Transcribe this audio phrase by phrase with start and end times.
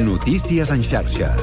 [0.00, 1.34] Notícies en xarxa.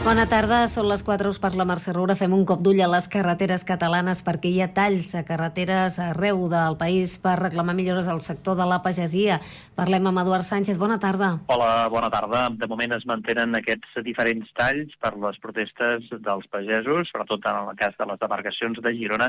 [0.00, 2.14] Bona tarda, són les 4 per la Mercè Roura.
[2.16, 6.46] Fem un cop d'ull a les carreteres catalanes perquè hi ha talls a carreteres arreu
[6.48, 9.42] del país per reclamar millores al sector de la pagesia.
[9.76, 10.78] Parlem amb Eduard Sánchez.
[10.80, 11.34] Bona tarda.
[11.52, 12.46] Hola, bona tarda.
[12.48, 17.76] De moment es mantenen aquests diferents talls per les protestes dels pagesos, sobretot en el
[17.76, 19.28] cas de les demarcacions de Girona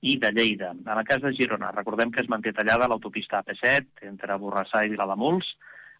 [0.00, 0.72] i de Lleida.
[0.72, 4.96] En el cas de Girona, recordem que es manté tallada l'autopista AP7 entre Borrassà i
[4.96, 5.52] Vilademuls.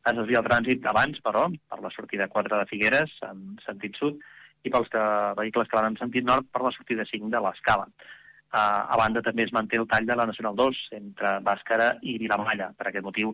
[0.05, 4.21] Es desvia el trànsit abans, però, per la sortida 4 de Figueres, en sentit sud,
[4.65, 5.05] i pels que,
[5.39, 7.89] vehicles que van en sentit nord per la sortida 5 de l'Escala.
[8.55, 12.19] Uh, a banda, també es manté el tall de la Nacional 2 entre Bàscara i
[12.23, 12.71] Vilamalla.
[12.79, 13.33] Per aquest motiu,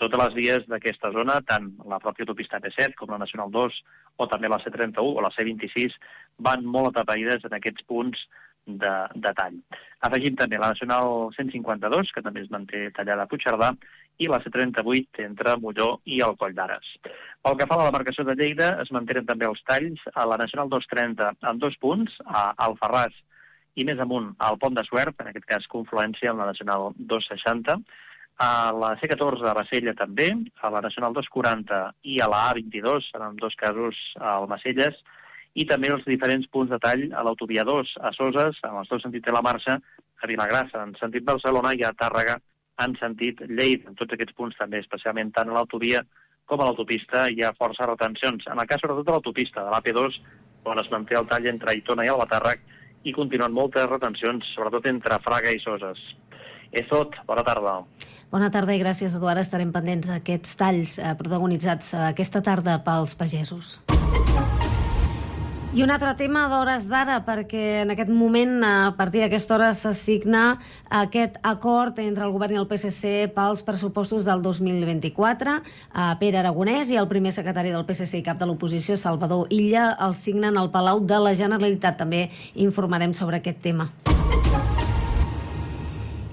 [0.00, 3.80] totes les vies d'aquesta zona, tant la pròpia autopista P7 com la Nacional 2
[4.20, 5.96] o també la C31 o la C26,
[6.46, 8.22] van molt atapeïdes en aquests punts
[8.66, 9.58] de, de tall.
[10.06, 13.74] Afegim també la Nacional 152, que també es manté tallada a Puigcerdà,
[14.20, 16.86] i la C38 entre Molló i el Coll d'Ares.
[17.40, 20.36] Pel que fa a la demarcació de Lleida, es mantenen també els talls a la
[20.40, 23.16] Nacional 230 en dos punts, a Alfarràs
[23.80, 27.78] i més amunt al Pont de Suert, en aquest cas confluència amb la Nacional 260,
[28.40, 30.30] a la C14 a Bassella també,
[30.60, 35.00] a la Nacional 240 i a la A22, en dos casos al Macelles,
[35.54, 39.02] i també els diferents punts de tall a l'autovia 2 a Soses, en els dos
[39.04, 39.80] sentits de la marxa,
[40.20, 42.38] a Vilagrassa, en sentit Barcelona, i a Tàrrega,
[42.84, 43.90] en sentit Lleida.
[43.90, 46.04] En tots aquests punts també, especialment tant a l'autovia
[46.50, 48.46] com a l'autopista, hi ha força retencions.
[48.50, 50.18] En el cas, sobretot, de l'autopista, de l'AP2,
[50.70, 52.64] on es manté el tall entre Aitona i Albatàrrec,
[53.06, 56.02] i continuen moltes retencions, sobretot entre Fraga i Soses.
[56.70, 57.16] És tot.
[57.26, 57.80] Bona tarda.
[58.30, 59.42] Bona tarda i gràcies, Eduard.
[59.42, 63.78] Estarem pendents d'aquests talls eh, protagonitzats eh, aquesta tarda pels pagesos.
[65.70, 70.58] I un altre tema d'hores d'ara, perquè en aquest moment, a partir d'aquesta hora, s'assigna
[70.90, 75.60] aquest acord entre el govern i el PSC pels pressupostos del 2024.
[76.18, 80.18] Pere Aragonès i el primer secretari del PSC i cap de l'oposició, Salvador Illa, el
[80.18, 82.02] signen al Palau de la Generalitat.
[82.02, 83.92] També informarem sobre aquest tema.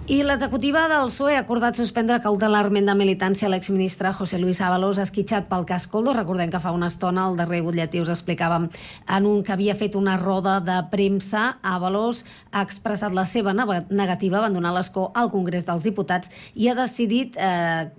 [0.08, 5.50] I l'executiva del PSOE ha acordat suspendre cautelarment de militància l'exministre José Luis Ábalos esquitxat
[5.50, 6.14] pel cas Coldo.
[6.16, 8.70] Recordem que fa una estona el darrer butlletí us explicàvem
[9.18, 11.58] en un que havia fet una roda de premsa.
[11.60, 12.24] Ábalos
[12.54, 17.36] ha expressat la seva negativa a abandonar l'escó al Congrés dels Diputats i ha decidit
[17.36, 17.92] eh,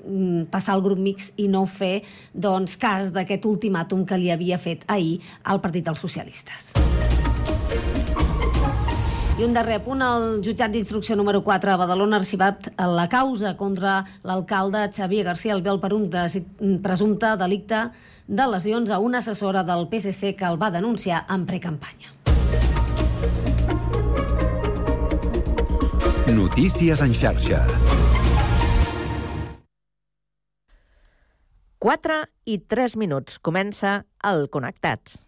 [0.48, 4.88] passar al grup mix i no fer doncs, cas d'aquest ultimàtum que li havia fet
[4.88, 6.72] ahir al Partit dels Socialistes.
[9.38, 13.52] I un darrer punt, el jutjat d'instrucció número 4 a Badalona ha arxivat la causa
[13.54, 16.08] contra l'alcalde Xavier García Albel per un
[16.82, 17.84] presumpte delicte
[18.26, 22.10] de lesions a una assessora del PSC que el va denunciar en precampanya.
[26.34, 27.62] Notícies en xarxa.
[31.78, 33.38] 4 i 3 minuts.
[33.38, 35.27] Comença el Connectats.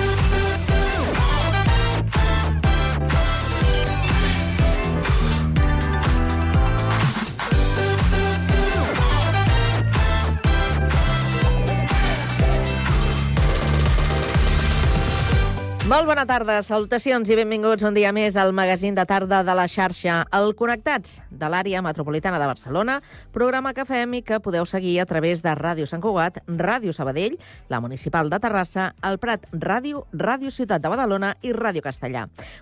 [15.91, 19.65] Molt bona tarda, salutacions i benvinguts un dia més al magazín de tarda de la
[19.67, 22.93] xarxa El Connectats, de l'àrea metropolitana de Barcelona,
[23.35, 27.35] programa que fem i que podeu seguir a través de Ràdio Sant Cugat, Ràdio Sabadell,
[27.67, 32.21] la Municipal de Terrassa, el Prat Ràdio, Ràdio Ciutat de Badalona i Ràdio Castellà.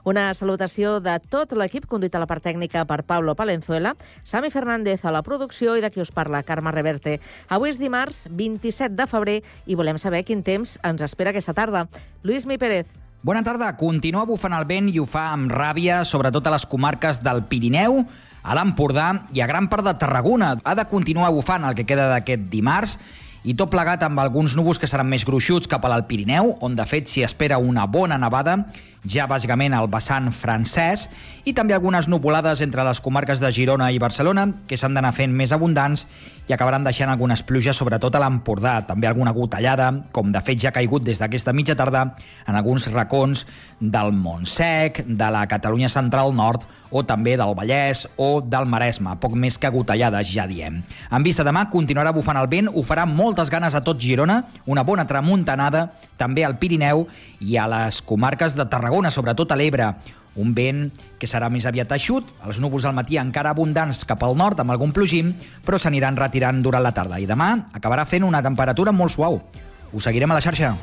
[0.10, 3.92] Una salutació de tot l'equip conduït a la part tècnica per Pablo Palenzuela,
[4.24, 7.20] Sami Fernández a la producció i de qui us parla, Carme Reverte.
[7.46, 11.86] Avui és dimarts 27 de febrer i volem saber quin temps ens espera aquesta tarda.
[12.26, 12.90] Lluís Mi Pérez,
[13.22, 13.74] Bona tarda.
[13.76, 17.98] Continua bufant el vent i ho fa amb ràbia, sobretot a les comarques del Pirineu,
[18.40, 20.54] a l'Empordà i a gran part de Tarragona.
[20.64, 22.96] Ha de continuar bufant el que queda d'aquest dimarts
[23.48, 26.76] i tot plegat amb alguns núvols que seran més gruixuts cap a l'Alt Pirineu, on
[26.76, 28.58] de fet s'hi espera una bona nevada,
[29.08, 31.08] ja bàsicament al vessant francès,
[31.48, 35.32] i també algunes nuvolades entre les comarques de Girona i Barcelona, que s'han d'anar fent
[35.32, 36.04] més abundants
[36.50, 38.80] i acabaran deixant algunes pluges, sobretot a l'Empordà.
[38.90, 42.10] També alguna gotellada, com de fet ja ha caigut des d'aquesta mitja tarda
[42.46, 43.46] en alguns racons
[43.80, 49.16] del Montsec, de la Catalunya Central Nord o també del Vallès o del Maresme.
[49.22, 50.82] Poc més que gotellades, ja diem.
[51.12, 54.84] En vista demà continuarà bufant el vent, ho farà moltes ganes a tot Girona, una
[54.84, 57.06] bona tramuntanada, també al Pirineu
[57.40, 59.94] i a les comarques de Tarragona, sobretot a l'Ebre,
[60.40, 60.88] un vent
[61.20, 64.72] que serà més aviat eixut, els núvols al matí encara abundants cap al nord amb
[64.72, 65.34] algun plogim,
[65.66, 69.42] però s'aniran retirant durant la tarda i demà acabarà fent una temperatura molt suau.
[69.92, 70.76] Us seguirem a la xarxa.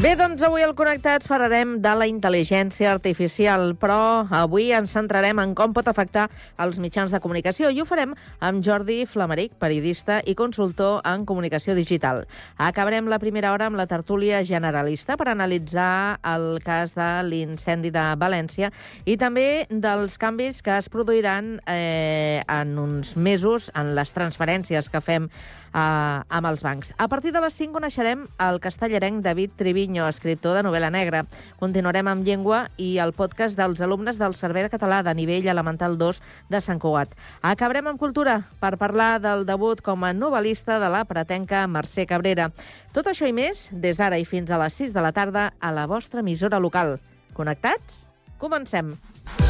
[0.00, 5.52] Bé, doncs avui al Connectats parlarem de la intel·ligència artificial, però avui ens centrarem en
[5.52, 6.22] com pot afectar
[6.64, 11.76] els mitjans de comunicació i ho farem amb Jordi Flameric, periodista i consultor en comunicació
[11.76, 12.22] digital.
[12.56, 18.08] Acabarem la primera hora amb la tertúlia generalista per analitzar el cas de l'incendi de
[18.24, 18.72] València
[19.04, 25.04] i també dels canvis que es produiran eh, en uns mesos en les transferències que
[25.04, 25.28] fem
[25.74, 26.92] eh, amb els bancs.
[26.98, 31.24] A partir de les 5 coneixerem el castellarenc David Triviño, escriptor de novel·la negra.
[31.60, 35.98] Continuarem amb llengua i el podcast dels alumnes del Servei de Català de nivell elemental
[35.98, 37.14] 2 de Sant Cugat.
[37.42, 42.50] Acabarem amb cultura per parlar del debut com a novel·lista de la pretenca Mercè Cabrera.
[42.94, 45.70] Tot això i més des d'ara i fins a les 6 de la tarda a
[45.74, 46.98] la vostra emissora local.
[47.34, 48.06] Connectats?
[48.40, 48.96] Comencem.
[48.96, 49.49] Tears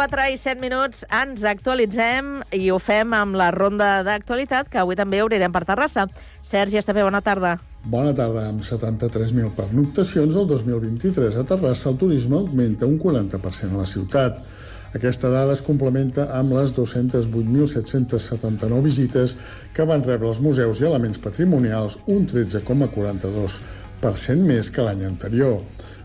[0.00, 4.96] 4 i 7 minuts ens actualitzem i ho fem amb la ronda d'actualitat, que avui
[4.96, 6.08] també obrirem per Terrassa.
[6.48, 7.60] Sergi Estapé, bona tarda.
[7.84, 8.48] Bona tarda.
[8.48, 14.40] Amb 73.000 pernoctacions el 2023 a Terrassa, el turisme augmenta un 40% a la ciutat.
[14.96, 19.36] Aquesta dada es complementa amb les 208.779 visites
[19.76, 25.60] que van rebre els museus i elements patrimonials, un 13,42% més que l'any anterior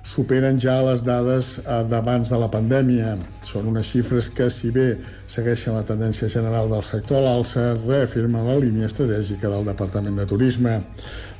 [0.06, 3.16] superen ja les dades eh, d'abans de la pandèmia.
[3.46, 4.88] Són unes xifres que, si bé
[5.30, 10.26] segueixen la tendència general del sector a l'alça, reafirmen la línia estratègica del Departament de
[10.32, 10.80] Turisme.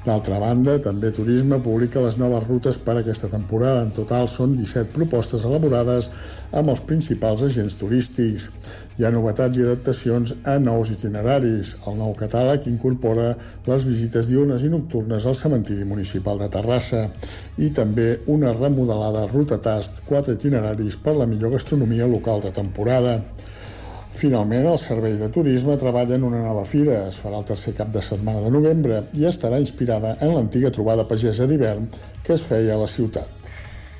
[0.06, 3.82] D'altra banda, també Turisme publica les noves rutes per aquesta temporada.
[3.88, 6.12] En total són 17 propostes elaborades
[6.54, 8.52] amb els principals agents turístics.
[8.96, 11.74] Hi ha novetats i adaptacions a nous itineraris.
[11.90, 13.32] El nou catàleg incorpora
[13.66, 17.08] les visites diurnes i nocturnes al cementiri municipal de Terrassa
[17.58, 23.22] i també una remodelada ruta tast, quatre itineraris per la millor gastronomia local de temporada.
[24.16, 27.06] Finalment, el Servei de Turisme treballa en una nova fira.
[27.08, 31.08] Es farà el tercer cap de setmana de novembre i estarà inspirada en l'antiga trobada
[31.08, 31.90] pagesa d'hivern
[32.24, 33.32] que es feia a la ciutat.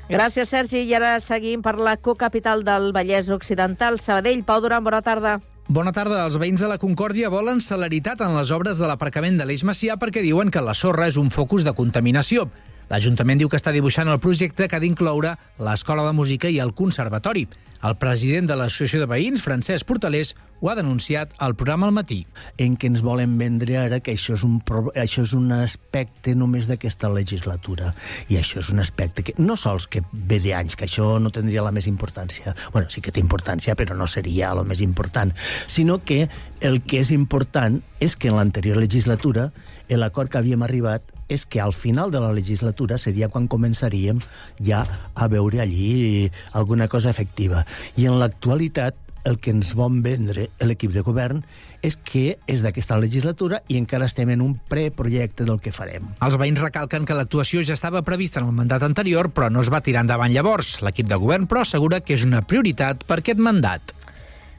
[0.08, 0.84] Gràcies, Sergi.
[0.86, 4.44] I ara seguim per la cocapital del Vallès Occidental, Sabadell.
[4.46, 5.40] Pau Duran, bona tarda.
[5.66, 6.22] Bona tarda.
[6.24, 9.98] Els veïns de la Concòrdia volen celeritat en les obres de l'aparcament de l'Eix Macià
[9.98, 12.46] perquè diuen que la sorra és un focus de contaminació.
[12.86, 16.70] L'Ajuntament diu que està dibuixant el projecte que ha d'incloure l'Escola de Música i el
[16.78, 17.48] Conservatori.
[17.84, 22.26] El president de l'Associació de Veïns, Francesc Portalés, ho ha denunciat al programa al matí.
[22.56, 24.60] en què ens volen vendre ara que això és un,
[24.94, 27.92] això és un aspecte només d'aquesta legislatura.
[28.28, 31.62] I això és un aspecte que no sols que ve d'anys, que això no tindria
[31.62, 32.54] la més importància.
[32.72, 35.34] bueno, sí que té importància, però no seria el més important.
[35.66, 36.28] Sinó que
[36.60, 39.52] el que és important és que en l'anterior legislatura
[39.88, 44.20] l'acord que havíem arribat és que al final de la legislatura seria quan començaríem
[44.60, 47.66] ja a veure allí alguna cosa efectiva.
[47.96, 51.42] I en l'actualitat el que ens vol vendre l'equip de govern
[51.84, 56.06] és que és d'aquesta legislatura i encara estem en un preprojecte del que farem.
[56.22, 59.72] Els veïns recalquen que l'actuació ja estava prevista en el mandat anterior, però no es
[59.72, 60.76] va tirar endavant llavors.
[60.86, 63.96] L'equip de govern, però, assegura que és una prioritat per aquest mandat.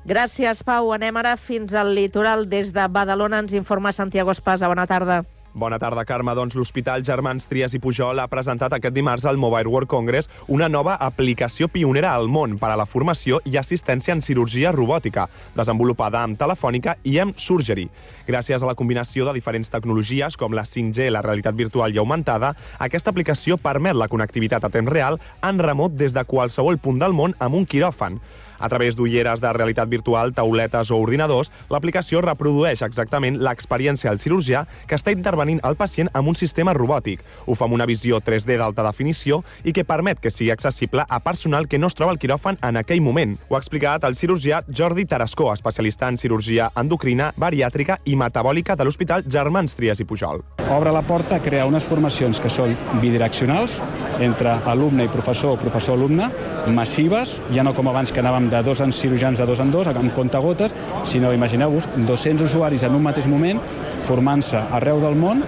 [0.07, 0.93] Gràcies, Pau.
[0.95, 2.45] Anem ara fins al litoral.
[2.51, 4.69] Des de Badalona ens informa Santiago Espasa.
[4.71, 5.23] Bona tarda.
[5.57, 6.35] Bona tarda, Carme.
[6.37, 10.67] Doncs l'Hospital Germans Trias i Pujol ha presentat aquest dimarts al Mobile World Congress una
[10.69, 15.25] nova aplicació pionera al món per a la formació i assistència en cirurgia robòtica,
[15.57, 17.87] desenvolupada amb Telefònica i amb Surgery.
[18.27, 22.53] Gràcies a la combinació de diferents tecnologies com la 5G, la realitat virtual i augmentada,
[22.77, 27.17] aquesta aplicació permet la connectivitat a temps real en remot des de qualsevol punt del
[27.17, 28.21] món amb un quiròfan.
[28.59, 34.65] A través d'ulleres de realitat virtual, tauletes o ordinadors, l'aplicació reprodueix exactament l'experiència al cirurgià
[34.87, 37.23] que està intervenint el pacient amb un sistema robòtic.
[37.45, 41.19] Ho fa amb una visió 3D d'alta definició i que permet que sigui accessible a
[41.23, 43.37] personal que no es troba al quiròfan en aquell moment.
[43.49, 48.87] Ho ha explicat el cirurgià Jordi Tarascó, especialista en cirurgia endocrina, bariàtrica i metabòlica de
[48.87, 50.43] l'Hospital Germans Trias i Pujol.
[50.67, 53.81] Obre la porta a crear unes formacions que són bidireccionals
[54.23, 56.29] entre alumne i professor o professor-alumne,
[56.73, 59.87] massives, ja no com abans que anàvem de dos en cirurgians de dos en dos,
[59.87, 60.73] amb comptagotes,
[61.05, 63.61] sinó, imagineu-vos, 200 usuaris en un mateix moment
[64.07, 65.43] formant-se arreu del món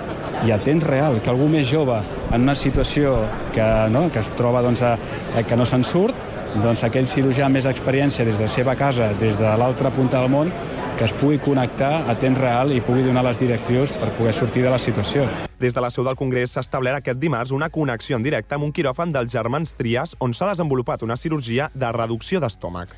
[0.47, 1.99] i a temps real, que algú més jove
[2.31, 3.15] en una situació
[3.55, 4.95] que, no, que es troba doncs, a,
[5.35, 6.27] a, que no se'n surt,
[6.57, 10.21] doncs aquell cirurgià amb més experiència des de la seva casa, des de l'altra punta
[10.21, 10.49] del món,
[10.97, 14.65] que es pugui connectar a temps real i pugui donar les directius per poder sortir
[14.65, 15.27] de la situació.
[15.59, 18.65] Des de la seu del Congrés s'ha establert aquest dimarts una connexió en directe amb
[18.65, 22.89] un quiròfan dels germans Trias on s'ha desenvolupat una cirurgia de reducció d'estómac.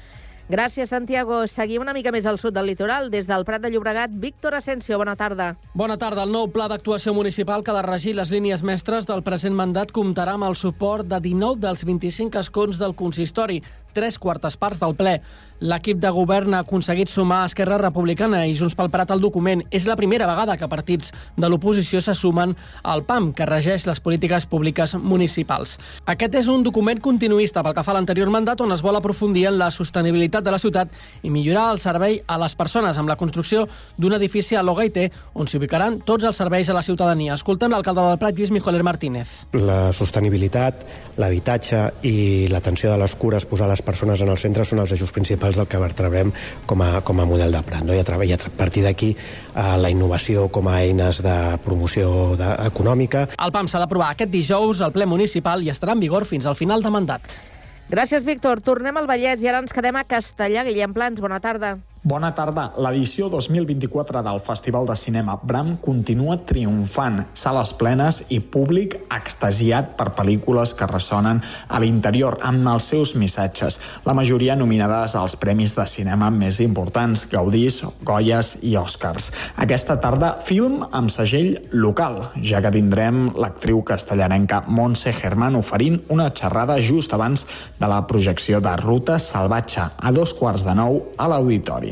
[0.49, 1.45] Gràcies, Santiago.
[1.47, 3.09] Seguim una mica més al sud del litoral.
[3.13, 5.55] Des del Prat de Llobregat, Víctor Asensio, bona tarda.
[5.73, 6.23] Bona tarda.
[6.23, 9.93] El nou pla d'actuació municipal que ha de regir les línies mestres del present mandat
[9.95, 13.61] comptarà amb el suport de 19 dels 25 escons del consistori,
[13.93, 15.19] tres quartes parts del ple.
[15.61, 19.61] L'equip de govern ha aconseguit sumar Esquerra Republicana i Junts pel Prat al document.
[19.69, 24.01] És la primera vegada que partits de l'oposició se sumen al PAM, que regeix les
[24.01, 25.77] polítiques públiques municipals.
[26.09, 29.45] Aquest és un document continuista pel que fa a l'anterior mandat, on es vol aprofundir
[29.51, 30.89] en la sostenibilitat de la ciutat
[31.21, 33.67] i millorar el servei a les persones amb la construcció
[34.01, 37.37] d'un edifici a Logaite, on s'hi ubicaran tots els serveis a la ciutadania.
[37.37, 39.45] Escoltem l'alcalde del Prat, Lluís Mijoler Martínez.
[39.53, 40.81] La sostenibilitat,
[41.21, 45.11] l'habitatge i l'atenció de les cures, posar les persones en el centre són els eixos
[45.11, 46.31] principals del que vertebrem
[46.69, 47.83] com a, com a model de Prat.
[47.87, 47.97] No?
[47.97, 52.53] I, a, i a partir d'aquí eh, la innovació com a eines de promoció de,
[52.69, 53.27] econòmica.
[53.41, 56.59] El PAM s'ha d'aprovar aquest dijous al ple municipal i estarà en vigor fins al
[56.59, 57.39] final de mandat.
[57.91, 58.61] Gràcies, Víctor.
[58.63, 60.63] Tornem al Vallès i ara ens quedem a Castellà.
[60.67, 61.79] Guillem Plans, bona tarda.
[62.01, 62.71] Bona tarda.
[62.81, 67.19] L'edició 2024 del Festival de Cinema Bram continua triomfant.
[67.37, 73.77] Sales plenes i públic extasiat per pel·lícules que ressonen a l'interior amb els seus missatges.
[74.07, 79.29] La majoria nominades als premis de cinema més importants, Gaudís, Goyes i Oscars.
[79.61, 86.31] Aquesta tarda, film amb segell local, ja que tindrem l'actriu castellarenca Montse Germán oferint una
[86.33, 87.45] xerrada just abans
[87.77, 91.90] de la projecció de Ruta Salvatge a dos quarts de nou a l'auditori.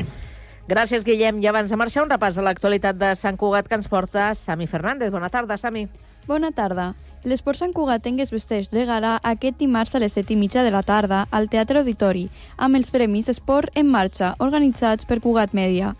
[0.70, 1.40] Gràcies, Guillem.
[1.42, 4.68] I abans de marxar, un repàs a l'actualitat de Sant Cugat que ens porta Sami
[4.70, 5.10] Fernández.
[5.10, 5.88] Bona tarda, Sami.
[6.28, 6.92] Bona tarda.
[7.24, 10.70] L'Esport Sant Cugatenc es vesteix de gala aquest dimarts a les 7 i mitja de
[10.70, 15.96] la tarda al Teatre Auditori, amb els Premis Esport en Marxa, organitzats per Cugat Media.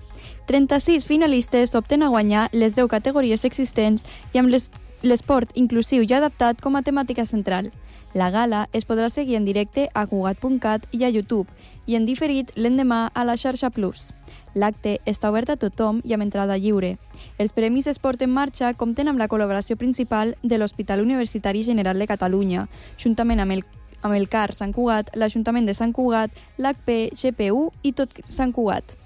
[0.46, 4.70] 36 finalistes opten a guanyar les 10 categories existents i amb les-
[5.02, 7.72] l'esport inclusiu i adaptat com a temàtica central.
[8.14, 11.50] La gala es podrà seguir en directe a Cugat.cat i a YouTube
[11.86, 14.12] i en diferit l'endemà a la xarxa Plus.
[14.54, 16.96] L'acte està obert a tothom i amb entrada lliure.
[17.38, 22.08] Els Premis Esport en Marxa compten amb la col·laboració principal de l'Hospital Universitari General de
[22.10, 22.66] Catalunya,
[22.98, 23.64] juntament amb el,
[24.02, 28.96] amb el CAR Sant Cugat, l'Ajuntament de Sant Cugat, l'HP, GPU i tot Sant Cugat.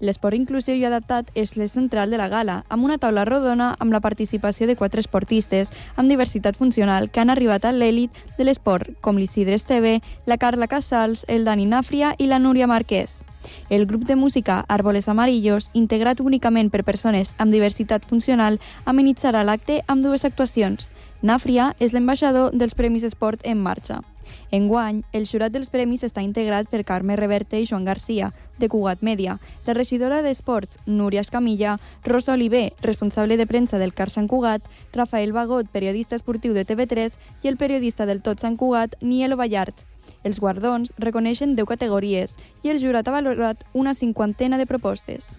[0.00, 3.92] L'esport inclusiu i adaptat és l'eix central de la gala, amb una taula rodona amb
[3.92, 8.90] la participació de quatre esportistes amb diversitat funcional que han arribat a l'èlit de l'esport,
[9.00, 13.22] com l'Isidre Esteve, la Carla Casals, el Dani Nàfria i la Núria Marquès.
[13.68, 19.82] El grup de música Árboles Amarillos, integrat únicament per persones amb diversitat funcional, amenitzarà l'acte
[19.86, 20.90] amb dues actuacions.
[21.22, 24.02] Nàfria és l'ambaixador dels Premis Esport en marxa.
[24.50, 29.02] Enguany, el jurat dels premis està integrat per Carme Reverte i Joan Garcia, de Cugat
[29.02, 34.62] Media, la regidora d'Esports, Núria Escamilla, Rosa Oliver, responsable de premsa del CAR Sant Cugat,
[34.92, 39.86] Rafael Bagot, periodista esportiu de TV3, i el periodista del Tot Sant Cugat, Nielo Ballart.
[40.24, 45.38] Els guardons reconeixen 10 categories i el jurat ha valorat una cinquantena de propostes.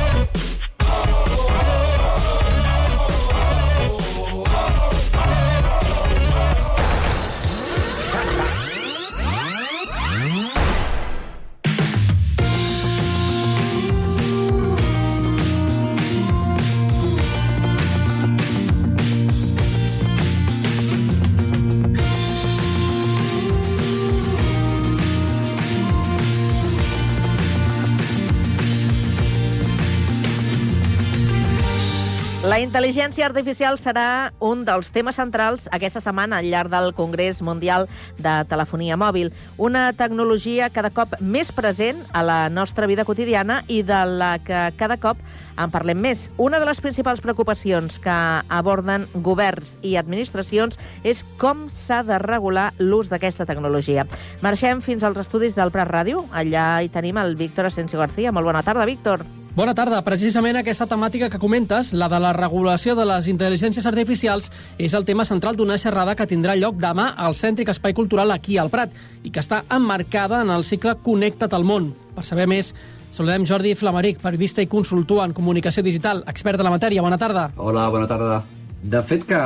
[32.61, 37.87] Intel·ligència artificial serà un dels temes centrals aquesta setmana al llarg del Congrés Mundial
[38.19, 43.81] de Telefonia Mòbil, una tecnologia cada cop més present a la nostra vida quotidiana i
[43.87, 45.17] de la que cada cop
[45.57, 46.29] en parlem més.
[46.37, 48.17] Una de les principals preocupacions que
[48.49, 54.05] aborden governs i administracions és com s'ha de regular l'ús d'aquesta tecnologia.
[54.45, 56.25] Marxem fins als estudis del Prat Ràdio.
[56.31, 58.31] Allà hi tenim el Víctor Asensio García.
[58.31, 59.25] Molt bona tarda, Víctor.
[59.51, 59.97] Bona tarda.
[59.99, 64.45] Precisament aquesta temàtica que comentes, la de la regulació de les intel·ligències artificials,
[64.79, 68.55] és el tema central d'una xerrada que tindrà lloc demà al Cèntric Espai Cultural aquí
[68.55, 68.95] al Prat
[69.27, 71.89] i que està emmarcada en el cicle Connecta't al món.
[72.15, 72.69] Per saber més,
[73.11, 77.03] saludem Jordi Flamaric, periodista i consultor en comunicació digital, expert de la matèria.
[77.03, 77.49] Bona tarda.
[77.57, 78.39] Hola, bona tarda.
[78.81, 79.41] De fet que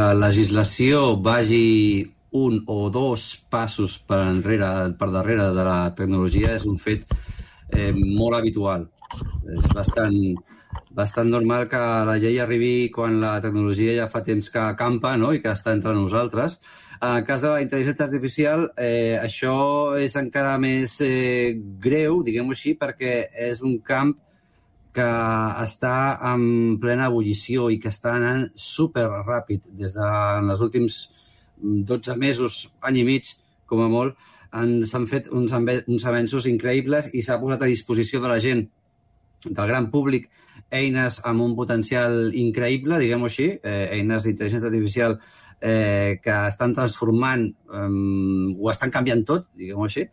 [0.00, 2.02] la legislació vagi
[2.34, 7.06] un o dos passos per enrere, per darrere de la tecnologia és un fet
[7.70, 8.90] eh, molt habitual.
[9.56, 10.16] És bastant,
[10.96, 15.32] bastant normal que la llei arribi quan la tecnologia ja fa temps que campa no?
[15.32, 16.58] i que està entre nosaltres.
[17.00, 19.56] En el cas de la intel·ligència artificial, eh, això
[20.00, 23.18] és encara més eh, greu, diguem-ho així, perquè
[23.50, 24.14] és un camp
[24.96, 25.08] que
[25.60, 25.96] està
[26.32, 29.66] en plena ebullició i que està anant super ràpid.
[29.76, 30.06] Des de
[30.38, 31.02] els últims
[31.60, 33.34] 12 mesos, any i mig,
[33.68, 34.16] com a molt,
[34.88, 38.64] s'han fet uns, uns avenços increïbles i s'ha posat a disposició de la gent
[39.44, 40.30] del gran públic
[40.70, 45.18] eines amb un potencial increïble, diguem-ho així, eh, eines d'intel·ligència artificial
[45.60, 47.90] eh, que estan transformant eh,
[48.58, 50.06] o estan canviant tot, diguem-ho així,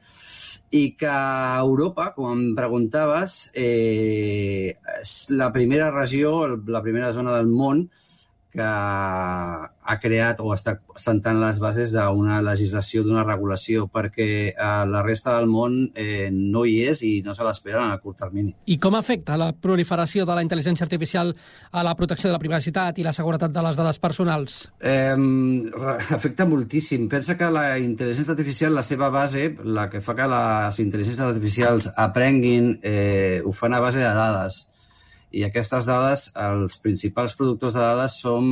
[0.73, 1.15] i que
[1.61, 7.85] Europa, com em preguntaves, eh, és la primera regió, la primera zona del món
[8.53, 15.01] que ha creat o està sentant les bases d'una legislació, d'una regulació, perquè a la
[15.03, 18.53] resta del món eh, no hi és i no se l'espera en el curt termini.
[18.69, 21.33] I com afecta la proliferació de la intel·ligència artificial
[21.71, 24.59] a la protecció de la privacitat i la seguretat de les dades personals?
[24.79, 25.15] Eh,
[26.19, 27.09] afecta moltíssim.
[27.11, 31.89] Pensa que la intel·ligència artificial, la seva base, la que fa que les intel·ligències artificials
[31.97, 34.67] aprenguin, eh, ho fan a base de dades
[35.33, 38.45] i aquestes dades, els principals productors de dades som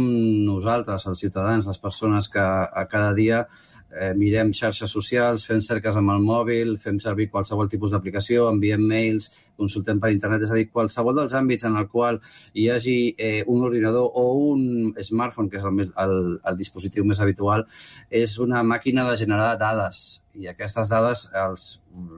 [0.48, 3.44] nosaltres, els ciutadans, les persones que a cada dia
[3.92, 8.82] eh, mirem xarxes socials, fem cerques amb el mòbil, fem servir qualsevol tipus d'aplicació, enviem
[8.88, 9.30] mails,
[9.62, 12.18] consultem per internet, és a dir, qualsevol dels àmbits en el qual
[12.58, 16.18] hi hagi eh, un ordinador o un smartphone, que és el, més, el,
[16.50, 17.68] el dispositiu més habitual,
[18.10, 20.02] és una màquina de generar dades.
[20.34, 21.70] I aquestes dades els,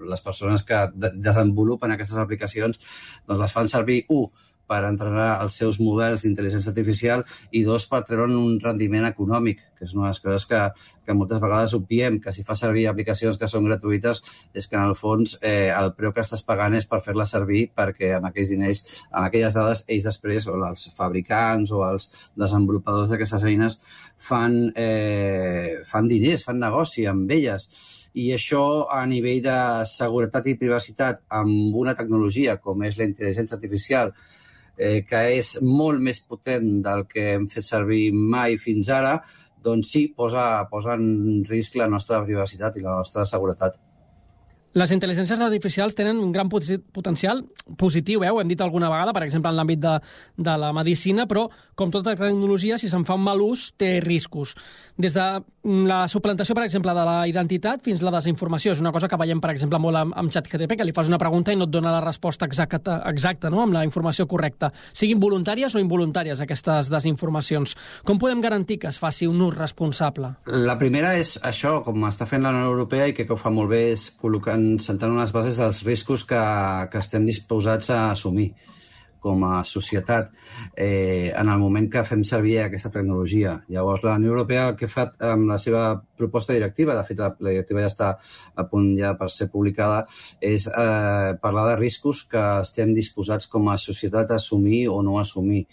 [0.08, 2.78] les persones que de desenvolupen aquestes aplicacions
[3.26, 4.30] doncs les fan servir, un,
[4.74, 7.22] per entrenar els seus models d'intel·ligència artificial
[7.54, 10.62] i dos, per treure'n un rendiment econòmic, que és una de les coses que,
[11.06, 14.24] que moltes vegades obviem, que si fa servir aplicacions que són gratuïtes
[14.58, 17.68] és que en el fons eh, el preu que estàs pagant és per fer-la servir
[17.78, 22.10] perquè amb aquells diners, amb aquelles dades, ells després, o els fabricants o els
[22.40, 23.80] desenvolupadors d'aquestes eines
[24.18, 27.70] fan, eh, fan diners, fan negoci amb elles.
[28.14, 29.58] I això a nivell de
[29.90, 34.14] seguretat i privacitat amb una tecnologia com és la intel·ligència artificial
[34.78, 39.18] eh, que és molt més potent del que hem fet servir mai fins ara,
[39.64, 43.80] doncs sí, posa, posa en risc la nostra privacitat i la nostra seguretat.
[44.74, 47.44] Les intel·ligències artificials tenen un gran potencial
[47.78, 48.32] positiu, eh?
[48.34, 49.92] ho hem dit alguna vegada, per exemple, en l'àmbit de,
[50.48, 51.46] de la medicina, però,
[51.78, 54.56] com tota tecnologia, si se'n fa un mal ús, té riscos.
[54.98, 55.28] Des de
[55.64, 58.74] la suplantació, per exemple, de la identitat fins la desinformació.
[58.74, 61.20] És una cosa que veiem, per exemple, molt amb, amb ChatGTP, que li fas una
[61.22, 63.62] pregunta i no et dona la resposta exacta, exacta no?
[63.64, 64.74] amb la informació correcta.
[64.92, 67.78] Siguin voluntàries o involuntàries, aquestes desinformacions.
[68.04, 70.34] Com podem garantir que es faci un ús responsable?
[70.52, 73.72] La primera és això, com està fent la Unió Europea i que ho fa molt
[73.72, 76.44] bé, és col·locant sentant unes bases dels riscos que,
[76.92, 78.52] que estem disposats a assumir.
[79.24, 80.32] Com a societat
[80.76, 83.56] eh, en el moment que fem servir aquesta tecnologia.
[83.72, 85.86] Llavors, la Unió Europea el que fa amb la seva
[86.20, 88.12] proposta directiva, de fet, la, la directiva ja està
[88.60, 90.04] a punt ja per ser publicada,
[90.42, 95.18] és eh, parlar de riscos que estem disposats com a societat a assumir o no
[95.22, 95.64] assumir.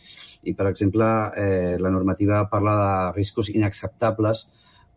[0.42, 4.46] I, per exemple, eh, la normativa parla de riscos inacceptables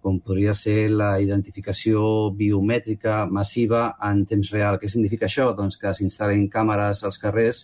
[0.04, 2.04] com podria ser la identificació
[2.36, 4.78] biomètrica massiva en temps real.
[4.80, 5.48] Què significa això?
[5.56, 7.64] Doncs que s'instal·lin càmeres als carrers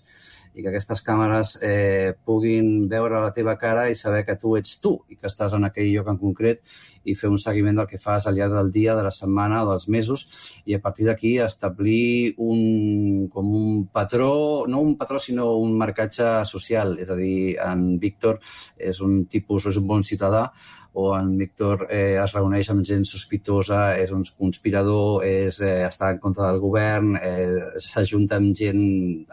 [0.56, 4.80] i que aquestes càmeres eh, puguin veure la teva cara i saber que tu ets
[4.84, 6.64] tu i que estàs en aquell lloc en concret
[7.08, 9.70] i fer un seguiment del que fas al llarg del dia, de la setmana o
[9.72, 10.26] dels mesos
[10.66, 16.44] i a partir d'aquí establir un, com un patró, no un patró sinó un marcatge
[16.50, 18.42] social, és a dir, en Víctor
[18.76, 20.50] és un tipus, és un bon ciutadà
[20.94, 26.10] o en Víctor eh, es reuneix amb gent sospitosa, és un conspirador, és, eh, està
[26.14, 28.82] en contra del govern, eh, s'ajunta amb gent,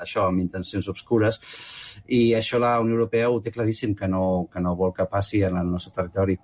[0.02, 1.40] això, amb intencions obscures,
[2.08, 5.42] i això la Unió Europea ho té claríssim que no, que no vol que passi
[5.46, 6.36] en el nostre territori.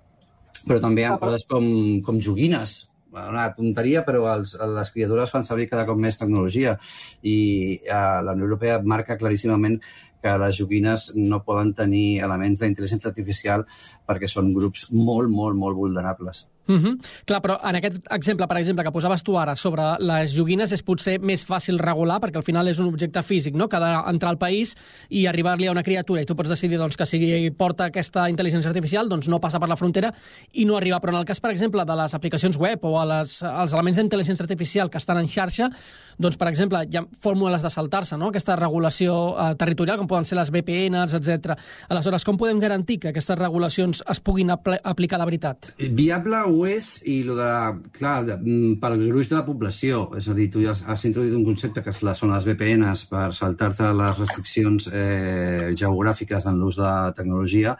[0.63, 1.67] Però també hi ha coses com,
[2.05, 2.81] com joguines,
[3.13, 6.73] una tonteria, però els, les criatures fan servir cada cop més tecnologia.
[7.21, 7.35] I
[7.77, 9.79] eh, la Unió Europea marca claríssimament
[10.23, 13.67] que les joguines no poden tenir elements d'intel·ligència artificial
[14.07, 16.45] perquè són grups molt, molt, molt vulnerables.
[16.65, 16.97] Mm -hmm.
[17.25, 20.83] Clar, però en aquest exemple, per exemple, que posaves tu ara sobre les joguines és
[20.83, 23.67] potser més fàcil regular perquè al final és un objecte físic, no?
[23.67, 24.75] que ha d'entrar al país
[25.09, 28.69] i arribar-li a una criatura i tu pots decidir doncs, que si porta aquesta intel·ligència
[28.69, 30.13] artificial doncs no passa per la frontera
[30.53, 30.99] i no arriba.
[31.01, 33.97] Però en el cas, per exemple, de les aplicacions web o a les, als elements
[33.97, 35.69] d'intel·ligència artificial que estan en xarxa,
[36.17, 38.29] doncs, per exemple, hi ha fórmules de saltar-se, no?
[38.29, 41.57] aquesta regulació eh, territorial, com poden ser les VPNs, etc.
[41.89, 45.73] Aleshores, com podem garantir que aquestes regulacions es puguin apl aplicar de veritat?
[45.77, 47.49] Viable ho és, i lo de,
[47.97, 51.05] clar, de, mm, pel gruix de la població, és a dir, tu ja has, has
[51.09, 56.79] introduït un concepte que són les VPNs per saltar-te les restriccions eh, geogràfiques en l'ús
[56.81, 57.77] de tecnologia,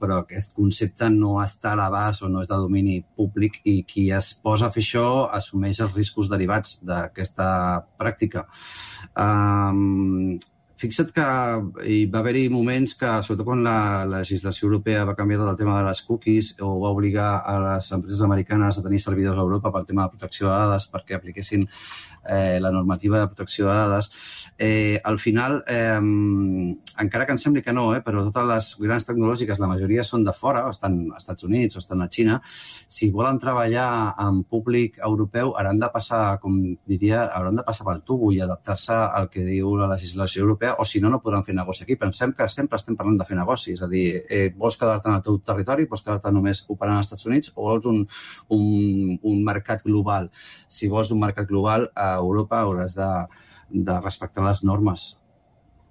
[0.00, 4.08] però aquest concepte no està a l'abast o no és de domini públic i qui
[4.12, 7.46] es posa a fer això assumeix els riscos derivats d'aquesta
[8.00, 8.44] pràctica.
[9.14, 10.36] Um,
[10.84, 11.26] fixa't que
[11.88, 15.78] hi va haver-hi moments que, sobretot quan la legislació europea va canviar tot el tema
[15.78, 19.72] de les cookies o va obligar a les empreses americanes a tenir servidors a Europa
[19.72, 21.68] pel tema de protecció de dades perquè apliquessin
[22.28, 24.10] eh, la normativa de protecció de dades,
[24.58, 25.98] eh, al final, eh,
[26.98, 30.24] encara que em sembli que no, eh, però totes les grans tecnològiques, la majoria són
[30.24, 32.40] de fora, estan als Estats Units o estan a Xina,
[32.88, 38.02] si volen treballar en públic europeu hauran de passar, com diria, hauran de passar pel
[38.06, 41.54] tubo i adaptar-se al que diu la legislació europea, o si no, no podran fer
[41.56, 41.96] negoci aquí.
[42.00, 45.18] Pensem que sempre estem parlant de fer negoci, és a dir, eh, vols quedar-te en
[45.18, 48.04] el teu territori, vols quedar-te només operant als Estats Units o vols un,
[48.54, 50.30] un, un mercat global.
[50.68, 53.10] Si vols un mercat global, a Europa hauràs de,
[53.90, 55.06] de respectar les normes.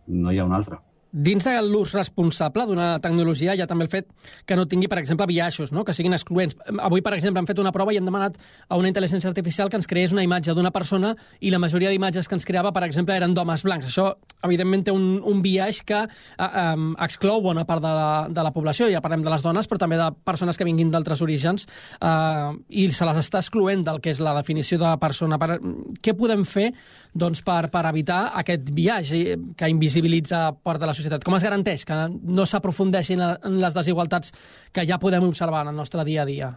[0.07, 0.81] No hi ha una altra.
[1.13, 4.07] Dins de l'ús responsable d'una tecnologia hi ha també el fet
[4.49, 5.83] que no tingui, per exemple, biaixos, no?
[5.85, 6.55] que siguin excloents.
[6.81, 9.77] Avui, per exemple, hem fet una prova i hem demanat a una intel·ligència artificial que
[9.77, 13.13] ens creés una imatge d'una persona i la majoria d'imatges que ens creava, per exemple,
[13.13, 13.91] eren d'homes blancs.
[13.91, 14.07] Això,
[14.41, 18.89] evidentment, té un, un biaix que eh, exclou bona part de la, de la població.
[18.89, 21.67] Ja parlem de les dones, però també de persones que vinguin d'altres orígens
[22.01, 25.37] eh, i se les està excloent del que és la definició de persona.
[25.37, 25.61] Per,
[26.01, 26.71] què podem fer
[27.13, 31.02] doncs, per, per evitar aquest biaix eh, que invisibilitza part de la societat?
[31.25, 34.33] Com es garanteix que no s'aprofundeixin en les desigualtats
[34.73, 36.53] que ja podem observar en el nostre dia a dia?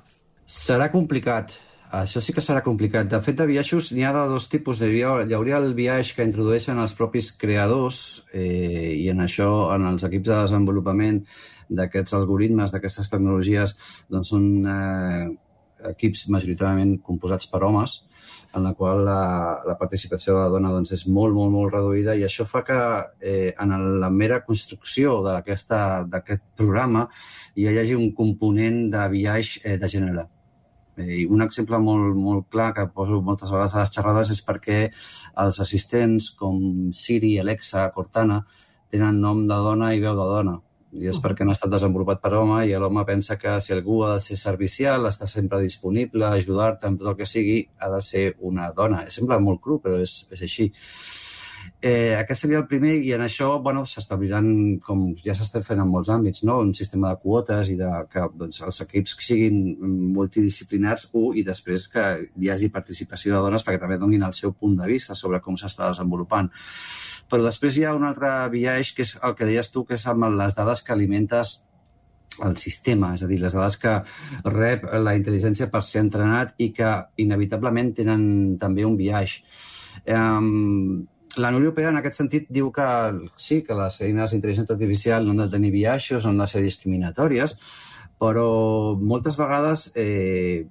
[0.46, 1.56] Serà complicat.
[1.96, 3.06] Això sí que serà complicat.
[3.10, 4.80] De fet, de biaixos n'hi ha de dos tipus.
[4.82, 10.06] Hi hauria, el biaix que introdueixen els propis creadors eh, i en això, en els
[10.06, 11.22] equips de desenvolupament
[11.68, 13.74] d'aquests algoritmes, d'aquestes tecnologies,
[14.10, 15.26] doncs són eh,
[15.92, 18.00] equips majoritàriament composats per homes,
[18.56, 19.20] en la qual la,
[19.66, 22.78] la participació de la dona doncs, és molt, molt, molt reduïda i això fa que
[23.20, 25.74] eh, en la mera construcció d'aquest
[26.56, 27.06] programa
[27.54, 30.26] hi hagi un component de biaix eh, de gènere.
[30.96, 34.78] Eh, un exemple molt, molt clar que poso moltes vegades a les xerrades és perquè
[35.44, 38.40] els assistents com Siri, Alexa, Cortana
[38.92, 40.56] tenen nom de dona i veu de dona
[41.00, 44.02] i és perquè no ha estat desenvolupat per home i l'home pensa que si algú
[44.04, 48.00] ha de ser servicial, està sempre disponible, ajudar-te amb tot el que sigui, ha de
[48.04, 49.04] ser una dona.
[49.12, 50.72] Sembla molt cru, però és, és així.
[51.82, 54.46] Eh, aquest seria el primer i en això bueno, s'establiran,
[54.86, 56.60] com ja s'està fent en molts àmbits, no?
[56.64, 59.58] un sistema de quotes i de, que doncs, els equips siguin
[60.16, 62.06] multidisciplinars u, i després que
[62.40, 65.58] hi hagi participació de dones perquè també donin el seu punt de vista sobre com
[65.60, 66.50] s'està desenvolupant.
[67.30, 70.06] Però després hi ha un altre biaix, que és el que deies tu, que és
[70.06, 71.56] amb les dades que alimentes
[72.44, 73.96] el sistema, és a dir, les dades que
[74.44, 78.22] rep la intel·ligència per ser entrenat i que inevitablement tenen
[78.60, 79.38] també un biaix.
[80.04, 82.86] Um, la Unió Europea, en aquest sentit, diu que
[83.40, 86.62] sí, que les eines d'intel·ligència artificial no han de tenir biaixos, no han de ser
[86.64, 87.56] discriminatòries,
[88.20, 88.46] però
[88.96, 90.64] moltes vegades eh,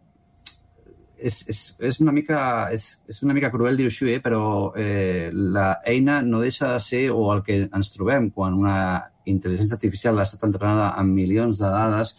[1.17, 2.39] és, és, és, una mica,
[2.73, 4.21] és, és una mica cruel dir-ho així, eh?
[4.23, 8.77] però eh, la eina no deixa de ser, o el que ens trobem quan una
[9.25, 12.15] intel·ligència artificial ha estat entrenada amb milions de dades,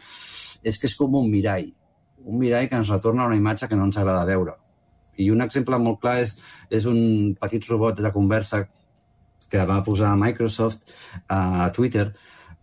[0.66, 1.68] és que és com un mirall.
[2.26, 4.56] Un mirall que ens retorna una imatge que no ens agrada veure.
[5.16, 6.36] I un exemple molt clar és,
[6.70, 8.66] és un petit robot de conversa
[9.50, 10.82] que va posar Microsoft
[11.30, 12.10] a Twitter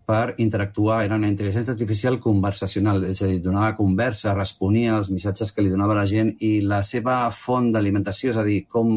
[0.05, 1.03] per interactuar.
[1.05, 5.71] Era una intel·ligència artificial conversacional, és a dir, donava conversa, responia als missatges que li
[5.71, 8.91] donava la gent i la seva font d'alimentació, és a dir, com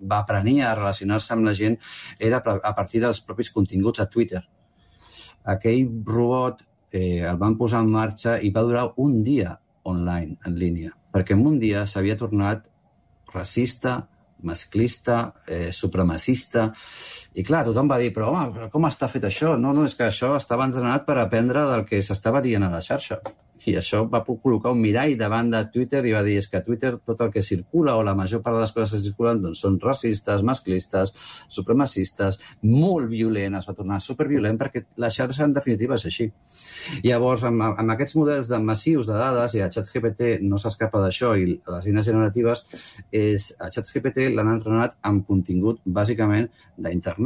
[0.00, 1.76] va aprenir a relacionar-se amb la gent,
[2.18, 4.42] era a partir dels propis continguts a Twitter.
[5.44, 10.56] Aquell robot eh, el van posar en marxa i va durar un dia online, en
[10.58, 12.66] línia, perquè en un dia s'havia tornat
[13.34, 14.00] racista,
[14.42, 16.72] masclista, eh, supremacista...
[17.38, 19.54] I clar, tothom va dir, però home, com està fet això?
[19.58, 22.82] No, no, és que això estava entrenat per aprendre del que s'estava dient a la
[22.82, 23.20] xarxa.
[23.68, 26.94] I això va col·locar un mirall davant de Twitter i va dir, és que Twitter
[27.04, 29.76] tot el que circula o la major part de les coses que circulen doncs, són
[29.82, 31.12] racistes, masclistes,
[31.52, 36.30] supremacistes, molt violent, es va tornar superviolent perquè la xarxa en definitiva és així.
[37.04, 41.34] Llavors, amb, amb aquests models de massius de dades, i a ChatGPT no s'escapa d'això,
[41.36, 42.64] i les eines generatives,
[43.12, 46.48] és, a ChatGPT l'han entrenat amb contingut bàsicament
[46.80, 47.19] d'internet.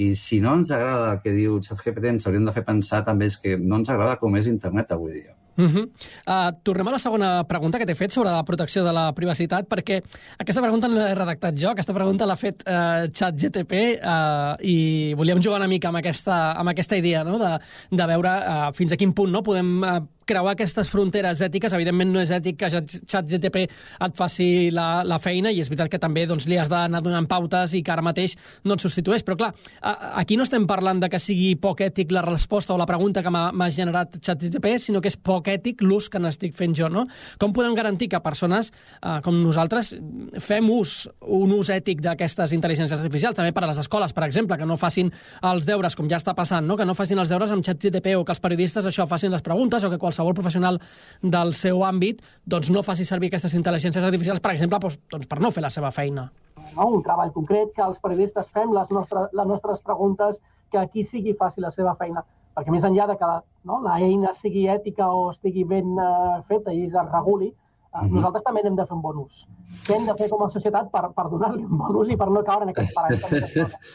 [0.00, 3.26] I si no ens agrada el que diu ChatGPT, ens hauríem de fer pensar també
[3.26, 5.34] és que no ens agrada com és internet avui dia.
[5.60, 5.84] Uh -huh.
[6.26, 9.68] uh, tornem a la segona pregunta que t'he fet sobre la protecció de la privacitat,
[9.68, 10.02] perquè
[10.38, 15.42] aquesta pregunta no l'he redactat jo, aquesta pregunta l'ha fet uh, ChatGTP uh, i volíem
[15.42, 17.38] jugar una mica amb aquesta, amb aquesta idea no?
[17.38, 17.58] de,
[17.90, 19.42] de veure uh, fins a quin punt no?
[19.42, 21.74] podem uh, creuar aquestes fronteres ètiques.
[21.76, 26.00] Evidentment no és ètic que ChatGTP et faci la, la feina i és veritat que
[26.02, 29.24] també doncs, li has d'anar donant pautes i que ara mateix no et substitueix.
[29.26, 32.88] Però clar, aquí no estem parlant de que sigui poc ètic la resposta o la
[32.88, 36.90] pregunta que m'ha generat ChatGTP, sinó que és poc ètic l'ús que n'estic fent jo.
[36.90, 37.06] No?
[37.40, 39.94] Com podem garantir que persones eh, com nosaltres
[40.42, 44.58] fem ús, un ús ètic d'aquestes intel·ligències artificials, també per a les escoles, per exemple,
[44.60, 45.10] que no facin
[45.50, 46.78] els deures, com ja està passant, no?
[46.78, 49.84] que no facin els deures amb ChatGTP o que els periodistes això facin les preguntes
[49.84, 50.80] o que qualsevol professional
[51.22, 55.40] del seu àmbit doncs no faci servir aquestes intel·ligències artificials, per exemple, doncs, doncs per
[55.40, 56.28] no fer la seva feina.
[56.76, 56.90] No?
[56.98, 60.36] Un treball concret que els periodistes fem les, nostres, les nostres preguntes,
[60.70, 62.22] que aquí sigui fàcil la seva feina
[62.56, 63.28] perquè més enllà de que
[63.68, 67.52] no, la eina sigui ètica o estigui ben uh, feta i es reguli,
[67.92, 68.14] mm -hmm.
[68.14, 69.46] nosaltres també n'hem de fer un bon ús.
[69.86, 72.28] Què hem de fer com a societat per, per donar-li un bon ús i per
[72.30, 73.18] no caure en aquest parany?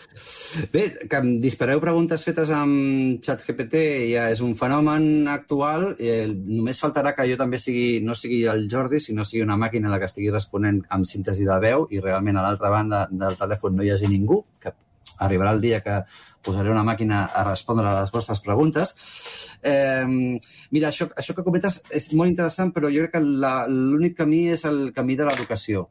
[0.73, 3.75] Bé, que em dispareu preguntes fetes amb ChatGPT
[4.11, 5.95] ja és un fenomen actual.
[5.99, 9.89] Eh, només faltarà que jo també sigui, no sigui el Jordi, sinó sigui una màquina
[9.89, 13.75] la que estigui responent amb síntesi de veu i realment a l'altra banda del telèfon
[13.75, 14.73] no hi hagi ningú, que
[15.19, 16.01] arribarà el dia que
[16.45, 18.95] posaré una màquina a respondre a les vostres preguntes.
[19.61, 20.05] Eh,
[20.71, 23.23] mira, això, això que comentes és molt interessant, però jo crec que
[23.71, 25.89] l'únic camí és el camí de l'educació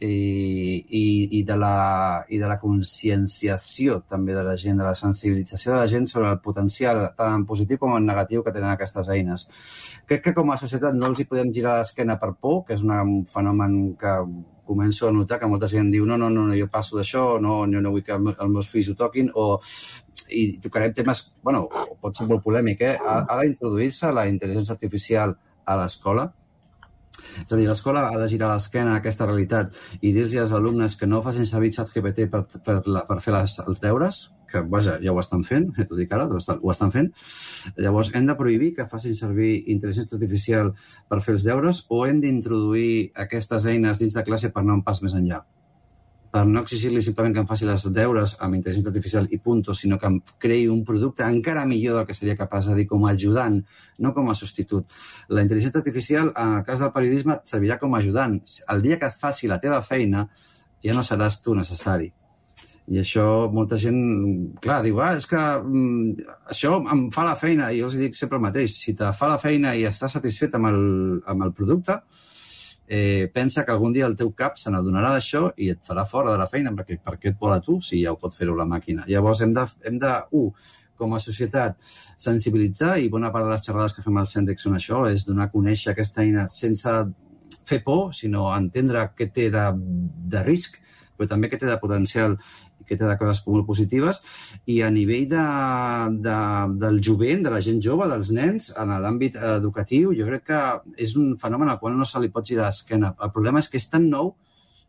[0.00, 4.94] i, i, i, de la, i de la conscienciació també de la gent, de la
[4.96, 8.72] sensibilització de la gent sobre el potencial tant en positiu com en negatiu que tenen
[8.72, 9.46] aquestes eines.
[10.08, 12.86] Crec que com a societat no els hi podem girar l'esquena per por, que és
[12.86, 14.16] un fenomen que
[14.70, 17.60] començo a notar que molta gent diu no, no, no, no jo passo d'això, no,
[17.70, 19.60] jo no vull que els meus fills ho toquin, o
[20.30, 21.66] i tocarem temes, bueno,
[22.00, 22.96] pot ser molt polèmic, eh?
[22.98, 25.34] Ha, ha d'introduir-se la intel·ligència artificial
[25.66, 26.28] a l'escola,
[27.20, 30.96] és a dir, l'escola ha de girar l'esquena a aquesta realitat i dir-los als alumnes
[30.96, 34.98] que no facin servir ChatGPT per, per, la, per fer les, els deures, que vaja,
[35.02, 37.12] ja ho estan fent, eh, t'ho dic ara, ho estan fent.
[37.76, 40.74] Llavors, hem de prohibir que facin servir intel·ligència artificial
[41.08, 44.86] per fer els deures o hem d'introduir aquestes eines dins de classe per anar un
[44.86, 45.44] pas més enllà?
[46.30, 49.98] per no exigir-li simplement que em faci les deures amb intel·ligència artificial i punto, sinó
[49.98, 53.14] que em creï un producte encara millor del que seria capaç de dir com a
[53.16, 53.58] ajudant,
[53.98, 54.86] no com a substitut.
[55.28, 58.38] La intel·ligència artificial, en el cas del periodisme, servirà com a ajudant.
[58.70, 60.28] El dia que et faci la teva feina,
[60.86, 62.12] ja no seràs tu necessari.
[62.90, 63.24] I això
[63.54, 64.00] molta gent,
[64.62, 67.68] clar, diu, ah, és que mm, això em fa la feina.
[67.70, 70.56] I jo els dic sempre el mateix, si te fa la feina i estàs satisfet
[70.58, 70.80] amb el,
[71.30, 72.00] amb el producte,
[72.90, 76.34] eh, pensa que algun dia el teu cap se n'adonarà d'això i et farà fora
[76.34, 78.58] de la feina, perquè per què et vol a tu si ja ho pot fer-ho
[78.58, 79.06] la màquina?
[79.06, 80.50] Llavors hem de, hem de uh,
[80.98, 81.78] com a societat,
[82.18, 85.46] sensibilitzar, i bona part de les xerrades que fem al Centex són això, és donar
[85.46, 86.96] a conèixer aquesta eina sense
[87.70, 89.68] fer por, sinó entendre què té de,
[90.34, 90.80] de risc,
[91.16, 92.38] però també què té de potencial
[92.90, 94.18] i què té de coses molt positives.
[94.66, 95.44] I a nivell de,
[96.26, 96.36] de,
[96.82, 100.62] del jovent, de la gent jove, dels nens, en l'àmbit educatiu, jo crec que
[101.06, 103.14] és un fenomen al qual no se li pot girar l'esquena.
[103.22, 104.34] El problema és que és tan nou,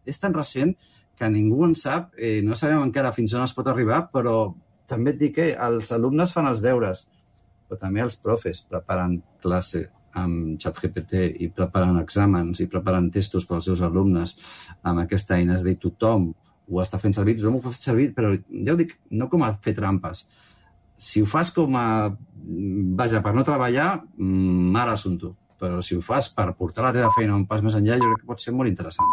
[0.06, 0.74] és tan recent,
[1.22, 4.56] que ningú en sap, eh, no sabem encara fins on es pot arribar, però
[4.90, 7.06] també et dic que els alumnes fan els deures,
[7.70, 9.86] però també els profes preparen classe
[10.18, 14.34] amb ChatGPT i preparen exàmens i preparen testos pels seus alumnes
[14.82, 15.56] amb aquesta eina.
[15.56, 16.32] És a dir, tothom
[16.72, 19.52] ho està fent servir, tothom ho fa servir, però ja ho dic, no com a
[19.66, 20.24] fer trampes.
[21.02, 21.86] Si ho fas com a...
[22.98, 25.36] Vaja, per no treballar, mm, mare assumpto.
[25.62, 28.24] Però si ho fas per portar la teva feina un pas més enllà, jo crec
[28.24, 29.12] que pot ser molt interessant.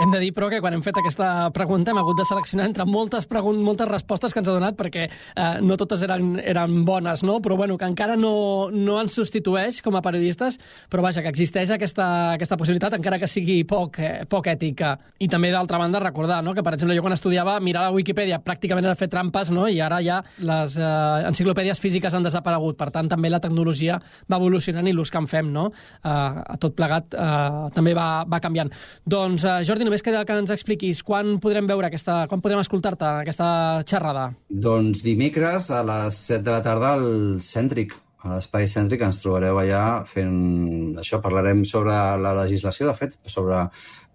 [0.00, 2.86] Hem de dir, però, que quan hem fet aquesta pregunta hem hagut de seleccionar entre
[2.88, 7.38] moltes, moltes respostes que ens ha donat, perquè eh, no totes eren, eren bones, no?
[7.44, 10.58] però bueno, que encara no, no ens substitueix com a periodistes,
[10.90, 14.96] però vaja, que existeix aquesta, aquesta possibilitat, encara que sigui poc, eh, poc ètica.
[15.22, 16.56] I també, d'altra banda, recordar no?
[16.58, 19.68] que, per exemple, jo quan estudiava, mirar la Wikipedia pràcticament era fer trampes, no?
[19.70, 22.78] i ara ja les eh, enciclopèdies físiques han desaparegut.
[22.80, 25.68] Per tant, també la tecnologia va evolucionant i l'ús que en fem, no?
[26.02, 28.74] Eh, tot plegat, eh, també va, va canviant.
[29.06, 33.06] Doncs, eh, Jordi, només queda que ens expliquis quan podrem veure aquesta, quan podrem escoltar-te
[33.24, 33.48] aquesta
[33.88, 34.30] xerrada.
[34.48, 37.06] Doncs dimecres a les 7 de la tarda al
[37.44, 37.94] Cèntric,
[38.24, 41.20] a l'Espai Cèntric ens trobareu allà fent això.
[41.20, 43.66] Parlarem sobre la legislació, de fet, sobre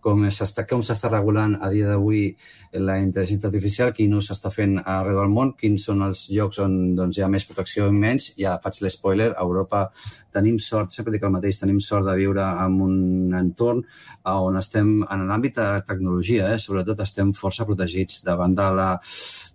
[0.04, 2.24] com s'està com s'està regulant a dia d'avui
[2.86, 6.96] la intel·ligència artificial, quin ús s'està fent arreu del món, quins són els llocs on
[6.98, 8.32] doncs, hi ha més protecció i menys.
[8.38, 9.88] Ja faig l'espoiler, a Europa
[10.34, 13.84] tenim sort, sempre dic el mateix, tenim sort de viure en un entorn
[14.30, 18.90] on estem, en l'àmbit de tecnologia, eh, sobretot estem força protegits davant de la,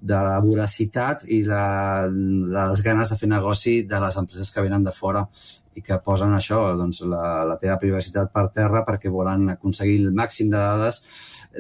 [0.01, 4.85] de la voracitat i la, les ganes de fer negoci de les empreses que venen
[4.85, 5.27] de fora
[5.75, 10.13] i que posen això, doncs, la, la teva privacitat per terra perquè volen aconseguir el
[10.15, 11.03] màxim de dades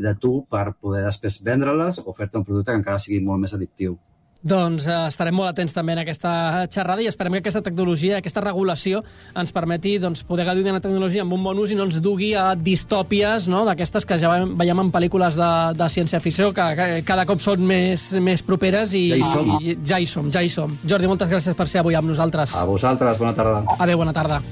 [0.06, 3.54] de tu per poder després vendre-les o fer-te un producte que encara sigui molt més
[3.54, 3.98] addictiu.
[4.44, 8.42] Doncs eh, estarem molt atents també en aquesta xerrada i esperem que aquesta tecnologia, aquesta
[8.44, 9.00] regulació
[9.40, 11.96] ens permeti doncs, poder gaudir de la tecnologia amb un bon ús i no ens
[12.04, 13.64] dugui a distòpies no?
[13.64, 18.10] d'aquestes que ja veiem en pel·lícules de, de ciència-ficció que, que cada cop són més,
[18.20, 19.56] més properes i Ja hi som.
[19.62, 20.76] i ja hi som, ja hi som.
[20.84, 22.52] Jordi, moltes gràcies per ser avui amb nosaltres.
[22.52, 23.64] A vosaltres, bona tarda.
[23.78, 24.42] Adéu, bona tarda.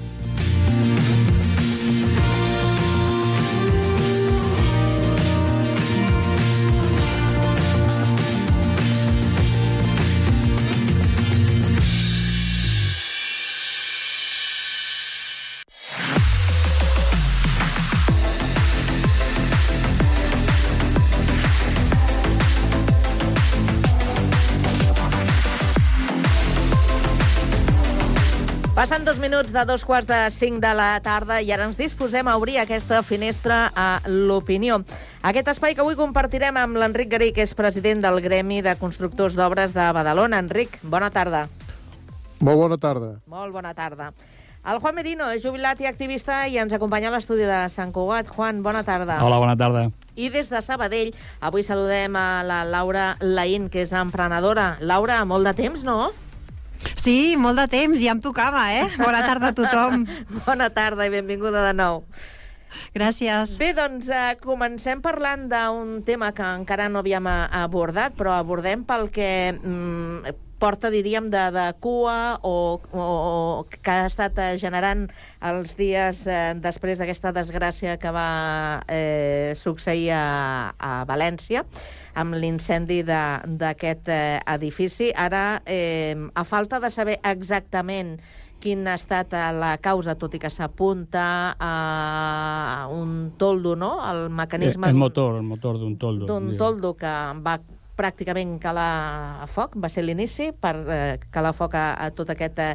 [28.83, 32.27] Passen dos minuts de dos quarts de cinc de la tarda i ara ens disposem
[32.27, 34.81] a obrir aquesta finestra a l'opinió.
[35.23, 39.37] Aquest espai que avui compartirem amb l'Enric Garí, que és president del Gremi de Constructors
[39.39, 40.41] d'Obres de Badalona.
[40.43, 41.45] Enric, bona tarda.
[42.41, 43.13] Molt bona tarda.
[43.31, 44.11] Molt bona tarda.
[44.67, 48.35] El Juan Merino és jubilat i activista i ens acompanya a l'estudi de Sant Cugat.
[48.35, 49.21] Juan, bona tarda.
[49.23, 49.93] Hola, bona tarda.
[50.19, 54.73] I des de Sabadell, avui saludem a la Laura Laín, que és emprenedora.
[54.81, 56.11] Laura, molt de temps, no?
[56.99, 58.87] Sí, molt de temps, ja em tocava, eh?
[58.99, 60.07] Bona tarda a tothom.
[60.47, 62.05] Bona tarda i benvinguda de nou.
[62.95, 63.57] Gràcies.
[63.61, 69.11] Bé, doncs eh, comencem parlant d'un tema que encara no havíem abordat, però abordem pel
[69.13, 75.09] que mm, porta, diríem, de, de cua o, o, o que ha estat eh, generant
[75.43, 78.29] els dies eh, després d'aquesta desgràcia que va
[78.87, 80.23] eh, succeir a,
[80.79, 81.65] a València
[82.15, 85.11] amb l'incendi d'aquest eh, edifici.
[85.11, 88.21] Ara, eh, a falta de saber exactament
[88.63, 91.27] quina ha estat eh, la causa, tot i que s'apunta
[91.59, 93.97] a un toldo, no?
[94.07, 96.31] El mecanisme el motor, el motor d'un toldo.
[96.31, 97.59] d'un toldo que va
[97.97, 102.59] pràcticament calar a foc, va ser l'inici per eh, calar foc a, a tot aquest
[102.63, 102.75] eh,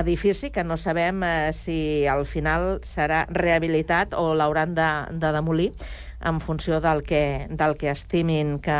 [0.00, 1.78] edifici, que no sabem eh, si
[2.10, 5.70] al final serà rehabilitat o l'hauran de, de demolir
[6.24, 8.78] en funció del que, del que estimin que,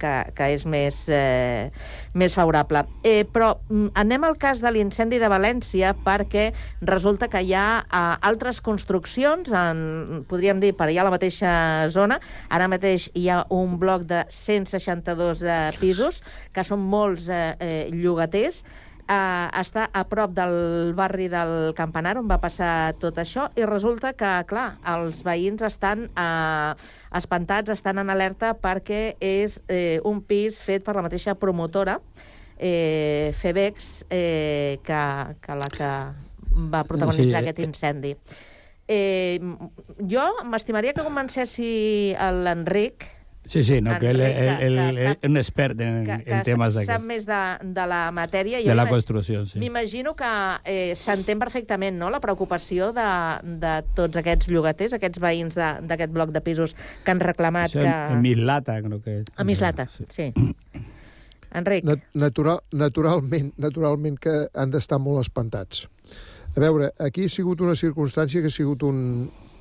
[0.00, 1.70] que, que és més, eh,
[2.14, 2.84] més favorable.
[3.02, 6.50] Eh, però mm, anem al cas de l'incendi de València perquè
[6.86, 11.52] resulta que hi ha eh, altres construccions, en, podríem dir, per allà a la mateixa
[11.92, 12.20] zona.
[12.48, 16.22] Ara mateix hi ha un bloc de 162 eh, pisos,
[16.54, 18.64] que són molts eh, eh, llogaters,
[19.10, 24.14] eh, està a prop del barri del Campanar, on va passar tot això, i resulta
[24.18, 26.72] que, clar, els veïns estan eh,
[27.18, 31.98] espantats, estan en alerta perquè és eh, un pis fet per la mateixa promotora,
[32.60, 35.02] eh, Febex, eh, que,
[35.40, 35.90] que la que
[36.70, 38.14] va protagonitzar Sí, aquest incendi.
[38.90, 39.38] Eh,
[40.10, 41.70] jo m'estimaria que comencessi
[42.42, 43.06] l'Enric
[43.50, 46.20] Sí, sí, no, que él Enric, es que- que sap- un expert en, que, en
[46.22, 47.04] que temes sap d'aquests.
[47.08, 47.38] més de,
[47.74, 48.60] de la matèria.
[48.62, 49.58] De la construcció, sí.
[49.58, 50.28] M'imagino que
[50.70, 52.12] eh, s'entén perfectament no?
[52.14, 53.08] la preocupació de,
[53.58, 57.82] de tots aquests llogaters, aquests veïns de- d'aquest bloc de pisos que han reclamat Això
[57.82, 57.90] que...
[57.90, 59.16] en, en Mislata, crec que...
[59.34, 60.30] A Mislata, sí.
[61.50, 61.82] Enric.
[61.90, 65.88] Nat natural, naturalment, naturalment que han d'estar molt espantats.
[66.54, 69.00] A veure, aquí ha sigut una circumstància que ha sigut un,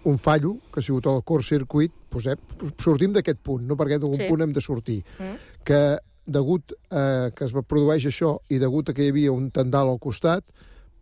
[0.05, 2.37] un fallo, que ha sigut el curt circuit, posem,
[2.79, 3.75] sortim d'aquest punt, no?
[3.75, 4.27] perquè d'algun Sí.
[4.29, 5.35] punt hem de sortir, Mm.
[5.63, 9.89] que degut a que es produeix això i degut a que hi havia un tendal
[9.89, 10.43] al costat,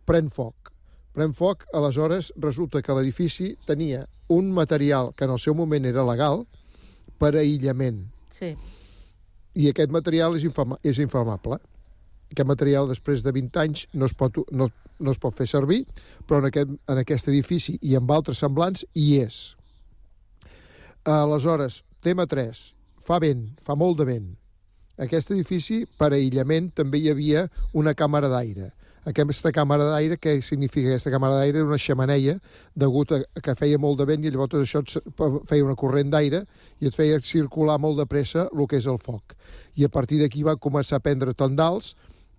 [0.06, 0.72] pren foc.
[1.12, 6.04] Pren foc, aleshores resulta que l'edifici tenia un material que en el seu moment era
[6.04, 6.46] legal
[7.18, 8.54] per aïllament Sí.
[9.54, 11.58] i aquest material és, inflama és inflamable.
[12.30, 14.68] Aquest material, després de 20 anys, no es pot, no,
[14.98, 15.84] no es pot fer servir,
[16.26, 19.38] però en aquest, en aquest edifici i en altres semblants hi és.
[21.08, 22.64] Aleshores, tema 3.
[23.06, 24.28] Fa vent, fa molt de vent.
[24.98, 27.46] Aquest edifici, per aïllament, també hi havia
[27.78, 28.72] una càmera d'aire.
[29.08, 31.62] Aquesta càmera d'aire, què significa aquesta càmera d'aire?
[31.62, 32.34] Era una xamaneia,
[32.76, 36.42] degut a que feia molt de vent i llavors això et feia una corrent d'aire
[36.82, 39.32] i et feia circular molt de pressa el que és el foc.
[39.78, 41.94] I a partir d'aquí va començar a prendre tendals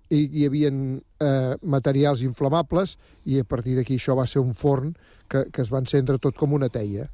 [0.10, 4.94] i hi havia eh, materials inflamables i a partir d'aquí això va ser un forn
[5.30, 7.08] que, que es va encendre tot com una teia.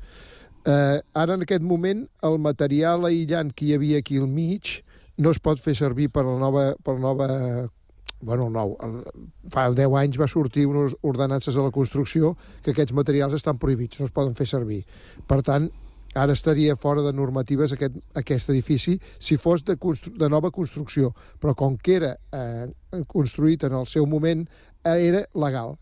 [0.65, 4.79] Eh, ara, en aquest moment, el material aïllant que hi havia aquí al mig
[5.17, 7.27] no es pot fer servir per la nova, per la nova
[8.25, 9.03] bueno, nou, el-
[9.53, 13.99] fa 10 anys va sortir unes ordenances a la construcció que aquests materials estan prohibits,
[13.99, 14.79] no es poden fer servir.
[15.27, 15.67] Per tant,
[16.15, 21.55] ara estaria fora de normatives aquest, aquest edifici si fos de, de nova construcció, però
[21.55, 22.67] com que era eh,
[23.11, 24.45] construït en el seu moment,
[24.83, 25.75] eh, era legal.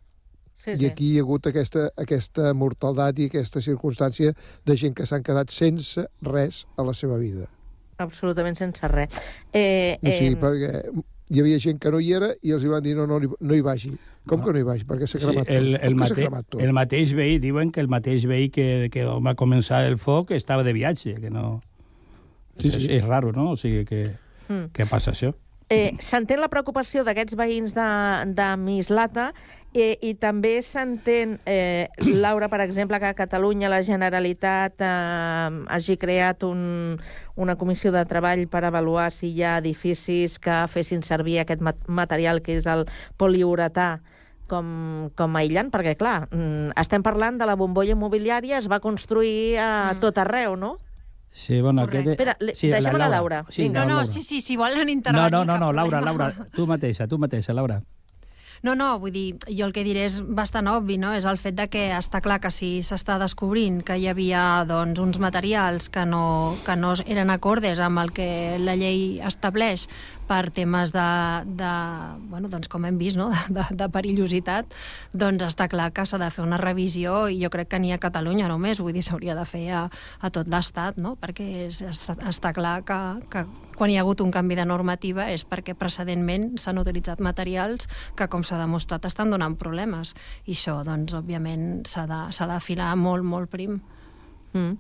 [0.56, 0.86] Sí, I sí.
[0.86, 4.34] aquí hi ha hagut aquesta, aquesta mortaldat i aquesta circumstància
[4.66, 7.50] de gent que s'han quedat sense res a la seva vida.
[8.02, 9.10] Absolutament sense res.
[9.52, 10.84] Eh, Eh, sí, perquè
[11.34, 13.56] hi havia gent que no hi era i els hi van dir no, no, no
[13.56, 13.94] hi vagi.
[14.28, 14.86] Com que no hi vagi?
[14.88, 15.84] Perquè s'ha Sí, cremat el, tot.
[15.84, 16.62] el, que s'ha mate, cremat tot?
[16.64, 20.64] el mateix veí, diuen que el mateix veí que, que va començar el foc estava
[20.64, 21.62] de viatge, que no...
[22.58, 22.88] Sí, és, sí.
[23.00, 23.52] és raro, no?
[23.52, 24.12] O sigui, que,
[24.50, 24.74] Mm.
[24.76, 25.30] què passa això?
[25.72, 27.86] Eh, S'entén la preocupació d'aquests veïns de,
[28.36, 29.30] de Mislata
[29.74, 31.88] eh, i també s'entén, eh,
[32.20, 37.00] Laura, per exemple, que a Catalunya la Generalitat eh, hagi creat un,
[37.40, 41.80] una comissió de treball per avaluar si hi ha edificis que fessin servir aquest mat
[41.88, 42.84] material que és el
[43.18, 44.02] poliuretà
[44.48, 49.58] com, com aïllant, perquè, clar, mm, estem parlant de la bombolla immobiliària, es va construir
[49.60, 50.78] a tot arreu, no?
[51.34, 52.08] Sí, bueno, aquest...
[52.14, 53.44] Espera, le- sí, deixem a la Laura.
[53.50, 54.06] Sí, no, la no, Laura.
[54.06, 55.32] sí, sí, si volen No, intervenir...
[55.32, 56.02] no, no, cap no, Laura.
[56.02, 57.82] Laura, tu mateixa, tu mateixa, Laura.
[58.64, 61.10] No, no, vull dir, jo el que diré és bastant obvi, no?
[61.12, 65.02] És el fet de que està clar que si s'està descobrint que hi havia doncs,
[65.04, 68.28] uns materials que no, que no eren acordes amb el que
[68.64, 69.90] la llei estableix
[70.30, 71.10] per temes de,
[71.60, 71.74] de
[72.32, 73.34] bueno, doncs com hem vist, no?
[73.58, 74.72] de, de perillositat,
[75.12, 78.00] doncs està clar que s'ha de fer una revisió i jo crec que ni a
[78.00, 79.84] Catalunya només, vull dir, s'hauria de fer a,
[80.24, 81.18] a tot l'Estat, no?
[81.20, 83.44] perquè és, està, està clar que, que
[83.78, 88.28] quan hi ha hagut un canvi de normativa és perquè precedentment s'han utilitzat materials que,
[88.28, 90.14] com s'ha demostrat, estan donant problemes.
[90.46, 93.82] I això, doncs, òbviament, s'ha d'afilar molt, molt prim.
[94.54, 94.78] Mm.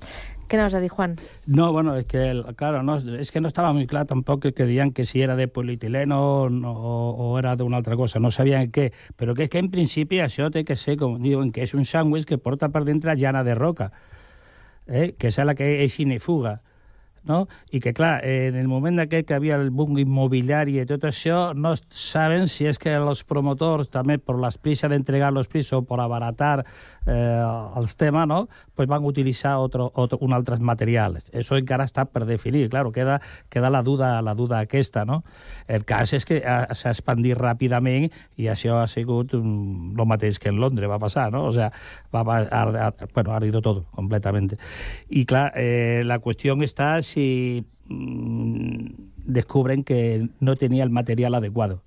[0.48, 1.16] Què anaves a dir, Juan?
[1.48, 4.66] No, bueno, es que, el- claro, no, es que no estaba muy claro tampoco que
[4.66, 8.70] digan que si era de polietileno no, o era de una altra cosa, no sabían
[8.70, 11.74] qué, pero que es que en principi això té que ser, com diuen, que és
[11.74, 13.90] un sándwich que porta per dintre llana de roca,
[14.86, 15.16] eh?
[15.18, 16.62] que és la que és inefuga.
[17.30, 17.48] No?
[17.72, 21.54] I que, clar, en el moment d'aquest que havia el boom immobiliari i tot això,
[21.56, 25.84] no saben si és que els promotors, també per les prisa d'entregar els pisos o
[25.88, 26.66] per abaratar
[27.06, 27.44] eh,
[27.78, 28.48] els temes, no?
[28.76, 31.26] pues van utilitzar otro, otro, un altres materials.
[31.34, 35.24] Això encara està per definir, claro, queda, queda la duda, la duda aquesta, no?
[35.68, 40.50] El cas és que ha- s'ha expandit ràpidament i això ha sigut el mateix que
[40.50, 41.46] en Londres va passar, no?
[41.46, 41.72] O sea,
[42.14, 44.58] va, va, ha, ha- bueno, ha ardido todo completamente.
[45.10, 48.88] Y claro, eh, la cuestión está si mm,
[49.26, 51.82] descubren que no tenía el material adecuado.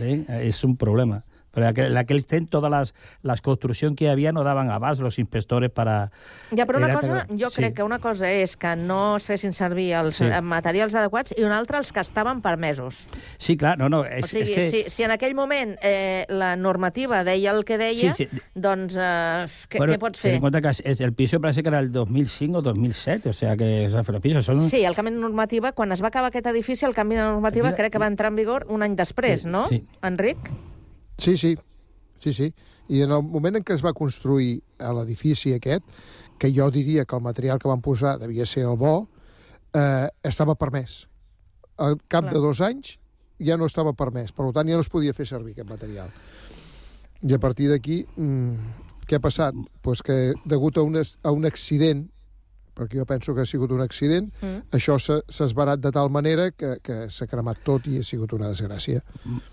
[0.00, 0.24] ¿Eh?
[0.42, 1.24] Es un problema.
[1.58, 5.18] Pero en aquel, temps todas las, las construccions que hi havia no daban abast los
[5.18, 6.10] inspectores para...
[6.54, 7.56] Ja, però una Era cosa, per- jo sí.
[7.56, 10.24] crec que una cosa és que no es fessin servir els Sí.
[10.28, 10.40] sí.
[10.42, 13.02] materials adequats i una altra els que estaven permesos.
[13.38, 14.70] Sí, clar, no, no, és, o sigui, és que...
[14.70, 18.40] si, si en aquell moment eh, la normativa deia el que deia, Sí, sí.
[18.54, 20.34] doncs eh, què, Bueno, què pots fer?
[20.34, 23.56] en cuenta que es- el piso parece que era el 2005 o 2007, o sea
[23.56, 24.68] que o sea, los pisos son...
[24.70, 27.74] Sí, el canvi de normativa, quan es va acabar aquest edifici, el canvi de normativa
[27.74, 29.66] crec que va entrar en vigor un any després, no?
[29.68, 29.84] Sí.
[30.02, 30.38] Enric?
[31.18, 31.56] Sí, sí,
[32.16, 32.54] sí, sí.
[32.88, 35.84] I en el moment en què es va construir a l'edifici aquest,
[36.38, 39.08] que jo diria que el material que van posar devia ser el bo,
[39.74, 41.06] eh, estava permès.
[41.76, 42.32] Al cap Clar.
[42.32, 42.96] de dos anys
[43.38, 46.10] ja no estava permès, per tant ja no es podia fer servir aquest material.
[47.22, 49.54] I a partir d'aquí, mm, què ha passat?
[49.82, 52.08] Pues que degut a un, a un accident,
[52.78, 54.62] perquè jo penso que ha sigut un accident, Mm.
[54.78, 58.48] això s'ha esbarat de tal manera que, que s'ha cremat tot i ha sigut una
[58.52, 59.02] desgràcia.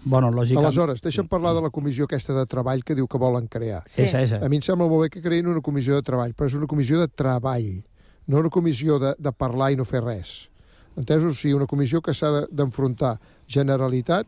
[0.06, 0.66] Bueno, lògicament...
[0.66, 3.84] Aleshores, deixa'm parlar de la comissió aquesta de treball que diu que volen crear.
[3.90, 4.04] Sí.
[4.06, 4.40] Esa, esa.
[4.46, 6.68] A mi em sembla molt bé que creïn una comissió de treball, però és una
[6.70, 7.84] comissió de treball,
[8.28, 10.50] no una comissió de, de parlar i no fer res.
[10.96, 11.34] Entesos?
[11.34, 13.18] O sigui, una comissió que s'ha de- d'enfrontar
[13.52, 14.28] Generalitat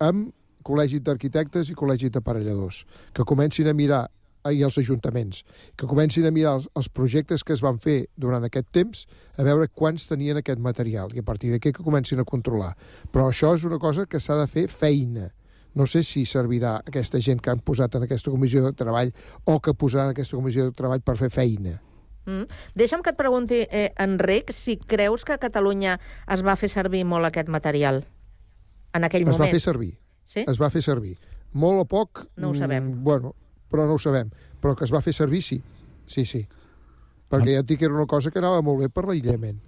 [0.00, 0.30] amb
[0.66, 2.84] col·legis d'arquitectes i col·legis d'aparelladors,
[3.14, 4.06] que comencin a mirar
[4.52, 5.42] i els ajuntaments,
[5.76, 9.06] que comencin a mirar els, els projectes que es van fer durant aquest temps,
[9.38, 12.74] a veure quants tenien aquest material, i a partir d'aquí que comencin a controlar.
[13.12, 15.30] Però això és una cosa que s'ha de fer feina.
[15.76, 19.10] No sé si servirà aquesta gent que han posat en aquesta comissió de treball
[19.44, 21.76] o que posaran en aquesta comissió de treball per fer feina.
[22.26, 22.46] Mm.
[22.74, 26.00] Deixa'm que et pregunti, eh, Enric, si creus que a Catalunya
[26.32, 28.06] es va fer servir molt aquest material
[28.96, 29.46] en aquell es moment.
[29.46, 29.92] va fer servir.
[30.26, 30.44] Sí?
[30.48, 31.16] Es va fer servir.
[31.52, 32.26] Molt o poc...
[32.36, 32.88] No ho sabem.
[32.90, 33.34] mm, Bueno,
[33.70, 34.30] però no ho sabem.
[34.62, 35.60] Però que es va fer servir, sí.
[36.06, 36.44] Sí, sí.
[37.30, 39.58] Perquè ja et dic que era una cosa que anava molt bé per l'aïllament.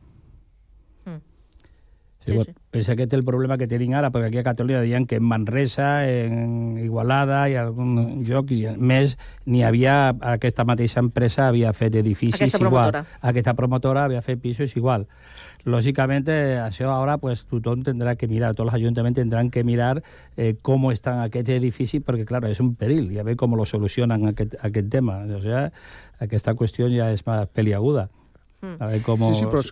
[2.29, 5.17] Sí, bueno, és aquest el problema que tenim ara, perquè aquí a Catalunya deien que
[5.17, 9.17] en Manresa, en Igualada i algun lloc i més,
[9.49, 12.93] n'hi havia, aquesta mateixa empresa havia fet edificis Aquesta igual.
[12.93, 13.05] promotora.
[13.33, 15.09] Aquesta promotora havia fet pisos igual.
[15.65, 20.03] Lógicamente, això ara pues, tothom tindrà que mirar, tots els ajuntaments tindran que mirar
[20.37, 23.67] eh, com estan aquests edificis, perquè, clar, és un perill, i a veure com lo
[23.67, 25.23] solucionen aquest, aquest tema.
[25.37, 25.69] O sea,
[26.25, 28.09] aquesta qüestió ja és més peliaguda.
[28.63, 28.77] Mm.
[28.79, 29.27] A veure com...
[29.33, 29.65] Sí, sí, però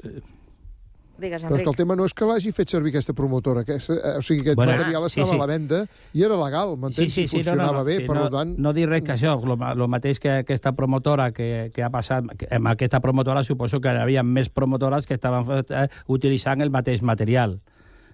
[1.19, 1.79] Digues, Però és que el Enric.
[1.81, 4.73] tema no és que l'hagi fet servir aquesta promotora, aquesta, eh, o sigui, aquest Bueno,
[4.73, 5.37] material ah, sí, estava sí.
[5.39, 5.79] a la venda
[6.13, 7.15] i era legal, m'entens?
[7.15, 8.53] Sí, sí, funcionava bé, sí, per no, tant...
[8.61, 12.51] No dic res que això, el mateix que aquesta promotora que, que ha passat, que
[12.53, 17.01] amb aquesta promotora suposo que hi havia més promotores que estaven eh, utilitzant el mateix
[17.01, 17.61] material.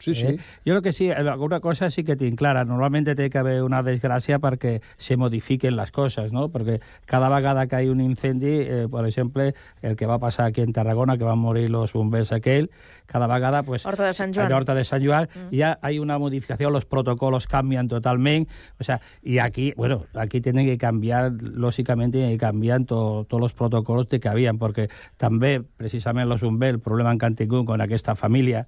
[0.03, 0.26] Sí, sí.
[0.26, 0.36] Eh?
[0.66, 2.64] Jo crec que sí, alguna cosa sí que tinc clara.
[2.64, 6.48] Normalment té que haver una desgràcia perquè se modifiquen les coses, no?
[6.50, 10.46] Perquè cada vegada que hi ha un incendi, eh, per exemple, el que va passar
[10.46, 12.70] aquí en Tarragona, que van morir los bombers aquell,
[13.07, 14.46] cada vegada, pues, Horta de Sant Joan.
[14.48, 15.55] en Horta de Sant Joan, Mm.
[15.55, 18.50] ya hay una modificación, los protocolos cambian totalmente,
[18.80, 23.53] o sea, y aquí, bueno, aquí tienen que cambiar, lógicamente, que cambian to- todos los
[23.53, 27.80] protocolos de que habían, porque també, precisament, los bombers, el problema que han tingut con
[27.80, 28.66] aquesta família,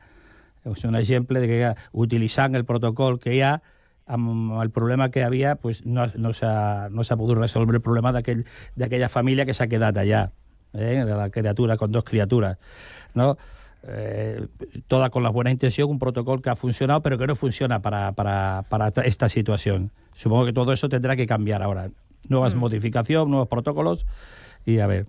[0.65, 3.63] és un exemple de que utilitzant el protocol que hi ha,
[4.07, 8.45] amb el problema que havia, pues, no, no s'ha no pogut resoldre el problema d'aquell-
[8.77, 10.31] d'aquella família que s'ha quedat allà,
[10.75, 12.59] eh, de la criatura, con dos criaturas,
[13.15, 13.37] ¿no?
[13.87, 14.47] Eh,
[14.89, 18.13] toda con la buena intención, un protocolo que ha funcionado, pero que no funciona para,
[18.13, 19.91] para, para ta- esta situación.
[20.15, 21.91] Supongo que todo eso tendrá que cambiar ahora.
[22.31, 24.07] Nuevas modificaciones, nuevos protocolos,
[24.67, 25.07] y a ver.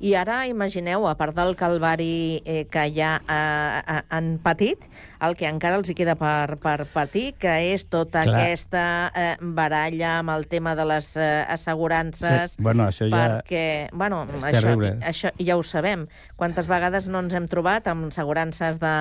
[0.00, 4.82] I ara imagineu, a part del calvari eh, que ja eh, eh, han patit,
[5.24, 8.34] el que encara els hi queda per, per patir, que és tota Clar.
[8.42, 8.82] aquesta
[9.16, 12.56] eh, baralla amb el tema de les eh, assegurances...
[12.58, 14.92] Sí, bueno, això ja perquè, bueno, és això, terrible.
[15.00, 16.06] això ja ho sabem.
[16.36, 18.94] Quantes vegades no ens hem trobat amb assegurances de,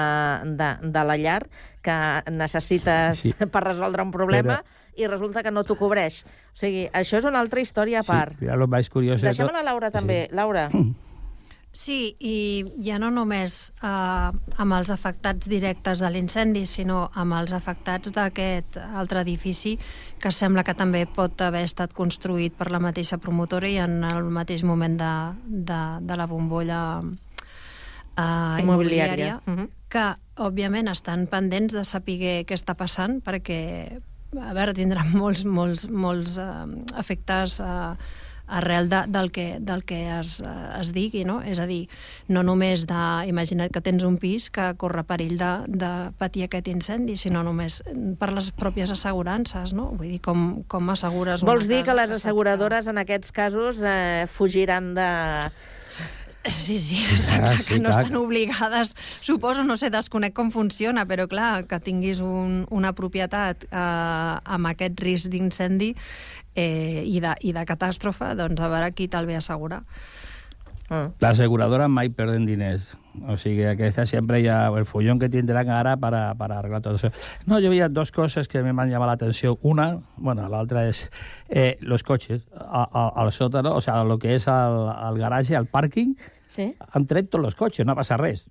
[0.59, 1.41] de, de la llar
[1.83, 1.97] que
[2.31, 3.33] necessites Sí.
[3.51, 6.23] per resoldre un problema Però- i resulta que no t'ho cobreix.
[6.53, 8.33] O sigui, això és una altra història a part.
[8.37, 9.21] Sí, mira, lo más curioso...
[9.21, 10.27] de Deixem tot- a la Laura també.
[10.31, 10.69] Laura.
[11.75, 13.87] Sí, i ja no només eh,
[14.61, 19.79] amb els afectats directes de l'incendi, sinó amb els afectats d'aquest altre edifici
[20.21, 24.29] que sembla que també pot haver estat construït per la mateixa promotora i en el
[24.29, 25.09] mateix moment de,
[25.49, 28.61] de, de la bombolla eh, Immobiliària.
[28.61, 29.67] immobiliària, Mhm.
[29.89, 30.05] que
[30.37, 33.99] òbviament estan pendents de saber què està passant perquè
[34.41, 36.51] a veure, tindran molts, molts, molts eh,
[36.99, 37.95] efectes eh,
[38.47, 41.39] arrel de, del que, del que es, eh, es digui, no?
[41.41, 41.87] És a dir,
[42.27, 43.03] no només de...
[43.29, 47.81] Imagina't que tens un pis que corre perill de, de patir aquest incendi, sinó només
[48.19, 49.91] per les pròpies assegurances, no?
[49.97, 54.93] Vull dir, com, com assegures Vols dir que les asseguradores en aquests casos eh, fugiran
[54.97, 55.11] de...
[56.43, 58.01] Sí, sí, està Ah, clar sí, que no clar.
[58.03, 58.95] estan obligades.
[59.21, 63.77] Suposo, no sé, desconec com funciona, però clar, que tinguis un, una propietat eh,
[64.43, 65.93] amb aquest risc d'incendi
[66.55, 69.83] eh, i, de, i de catàstrofe, doncs a veure qui te'l ve a assegurar.
[70.89, 71.13] Mm.
[71.23, 72.89] La aseguradora mai perden diners.
[73.29, 76.97] O sigui, aquesta sempre hi ha el follón que tindran ara para, para arreglar tot
[76.97, 77.11] això.
[77.47, 79.55] No, jo veia dos coses que me m'han llamat l'atenció.
[79.61, 81.05] Una, bueno, l'altra és
[81.47, 82.43] eh, los coches.
[82.57, 86.17] A, a, al sótano, o sea, lo que és el, el garatge, el pàrquing,
[86.53, 86.75] Sí.
[86.93, 88.45] han tret tots els cotxes, no passa res.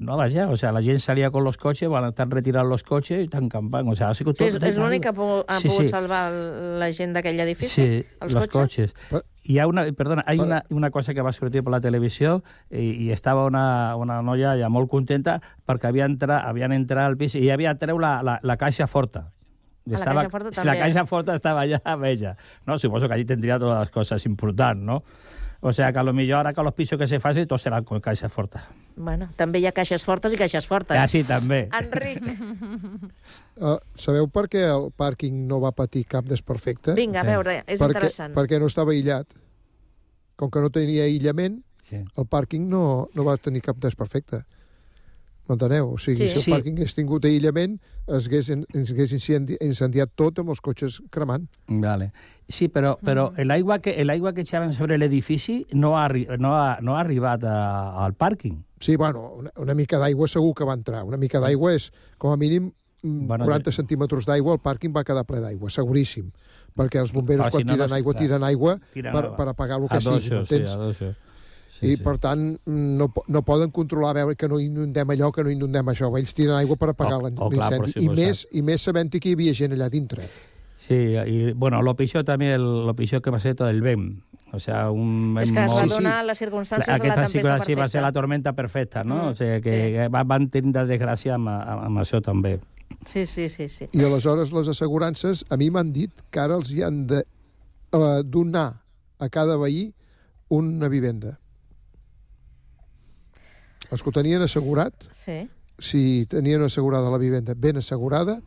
[0.00, 2.84] No, vaja, o sea, la gent salia con los coches, van a estar retirant los
[2.86, 3.88] coches i tan campant.
[3.90, 4.62] O sea, ha sigut Sí, tot...
[4.62, 5.88] és és l'únic que ha, po- ha Sí, pogut sí.
[5.88, 6.30] salvar
[6.78, 7.72] la gent d'aquell edifici?
[7.74, 8.92] Sí, els los cotxes?
[8.94, 9.24] cotxes.
[9.48, 12.44] Hi ha una, perdona, hi ha una, una cosa que va sortir per la televisió
[12.70, 17.16] i, i estava una, una noia ja molt contenta perquè havia entrat, havien entrat al
[17.16, 19.32] pis i havia treu la, la, la caixa forta.
[19.88, 20.84] I A la caixa forta si la també.
[20.84, 22.36] caixa forta estava allà amb ella.
[22.66, 22.78] No?
[22.78, 25.02] Suposo que allí tendría todas las cosas importants, ¿no?
[25.60, 27.82] O sea, que a lo millor ara que los pisos que se facin tots seran
[27.84, 28.62] con caixa forta.
[28.94, 30.96] Bueno, també hi ha caixes fortes i caixes fortes.
[30.96, 31.68] Ah, sí, també.
[31.74, 32.22] Enric,
[33.58, 36.94] Uh, sabeu per què el pàrquing no va patir cap desperfecte?
[36.94, 38.34] vinga, a veure, és perquè, interessant.
[38.36, 39.26] Perquè no estava aïllat.
[40.38, 42.04] Com que no tenia aïllament, sí.
[42.04, 44.44] el pàrquing no, no va tenir cap desperfecte.
[45.48, 45.94] M'enteneu?
[45.94, 46.28] O sigui, Sí.
[46.28, 46.50] si el Sí.
[46.52, 51.46] pàrquing hagués tingut aïllament, es hagués, es hagués incendi- incendiat tot amb els cotxes cremant.
[51.68, 52.12] Vale.
[52.48, 56.96] Sí, però, però l'aigua que, l'aigua que echaven sobre l'edifici no, ha, no, ha, no
[56.96, 58.62] ha arribat a, al pàrquing.
[58.80, 61.02] Sí, bueno, una, una mica d'aigua segur que va entrar.
[61.04, 62.70] Una mica d'aigua és, com a mínim,
[63.02, 66.30] mm, Bueno, 40 centímetres d'aigua, el pàrquing va quedar ple d'aigua, seguríssim.
[66.76, 68.22] Perquè els bomberos, Però si quan no, tiren no- aigua, clar.
[68.22, 71.06] tiren aigua Tiren per, per apagar el que sigui, sí,
[71.80, 71.92] dojo.
[71.92, 75.86] I, per tant, no, no poden controlar veure que no inundem allò, que no inundem
[75.92, 76.10] això.
[76.18, 77.92] Ells tiren aigua per apagar Oh, oh, l'incendi.
[77.92, 80.28] per I, més, I més sabent que hi havia gent allà dintre.
[80.78, 84.22] Sí, y bueno, lo pitjor també, el, lo pitjor que va ser tot el vent.
[84.52, 87.28] O sea, un És vent que es va donar les circumstàncies de la Aquesta tempesta
[87.28, 87.88] sí que sí va perfecta.
[87.92, 89.16] ser la tormenta perfecta, no?
[89.16, 92.54] Mm, o sigui, que, que va- van tindre desgràcia amb, amb, amb això també.
[93.04, 93.88] Sí, sí, sí, sí.
[93.92, 97.18] I aleshores les assegurances, a mi m'han dit que ara els hi han de
[97.92, 98.80] eh, donar
[99.18, 99.92] a cada veí
[100.48, 101.38] una vivenda.
[103.90, 104.92] Els que ho tenien assegurat,
[105.24, 105.48] Sí.
[105.78, 108.40] si tenien assegurada la vivenda ben assegurada,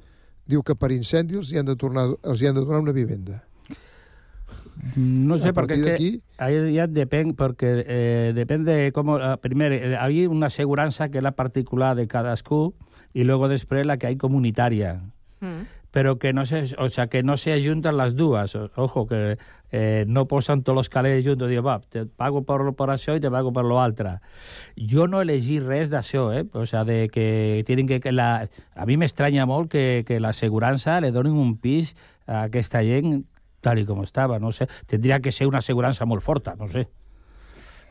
[0.45, 2.91] diu que per incendi els hi han de, tornar, els hi han de donar una
[2.91, 3.43] vivenda.
[4.95, 9.37] No sé, porque partir es que ahí ya depende, porque eh, depende de cómo, eh,
[9.39, 12.73] primero, eh, hay una aseguranza que es la particular de cada escu
[13.13, 15.01] y luego después la que hay comunitaria.
[15.39, 15.65] Mm.
[15.89, 18.55] pero que no se, o sea, que no se ajuntan las dues.
[18.75, 19.37] Ojo, que
[19.71, 23.21] eh, no posen tots els calés junts, diu, va, te pago per, per això i
[23.23, 24.17] te pago per l'altre.
[24.75, 26.45] Jo no he elegit res d'això, eh?
[26.53, 27.99] O sea, de que tienen que...
[27.99, 28.47] que la...
[28.75, 31.95] A mi m'estranya molt que, que l'assegurança le donin un pis
[32.27, 33.23] a aquesta gent
[33.61, 34.65] tal i com estava, no sé.
[34.89, 36.87] Tindria que ser una assegurança molt forta, no sé.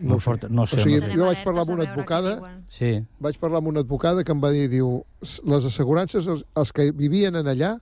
[0.01, 0.25] No Molt sé.
[0.25, 0.77] forta, no sé.
[0.77, 2.31] o sigui, no jo vaig parlar amb una advocada
[2.73, 3.05] Sí.
[3.21, 6.73] vaig parlar amb una advocada que em va dir, diu, "S- les assegurances, els, els
[6.73, 7.75] que vivien en allà,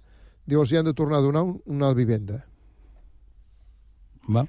[0.45, 2.45] diu, els hi han de tornar a donar un, una vivenda.
[4.35, 4.47] Va.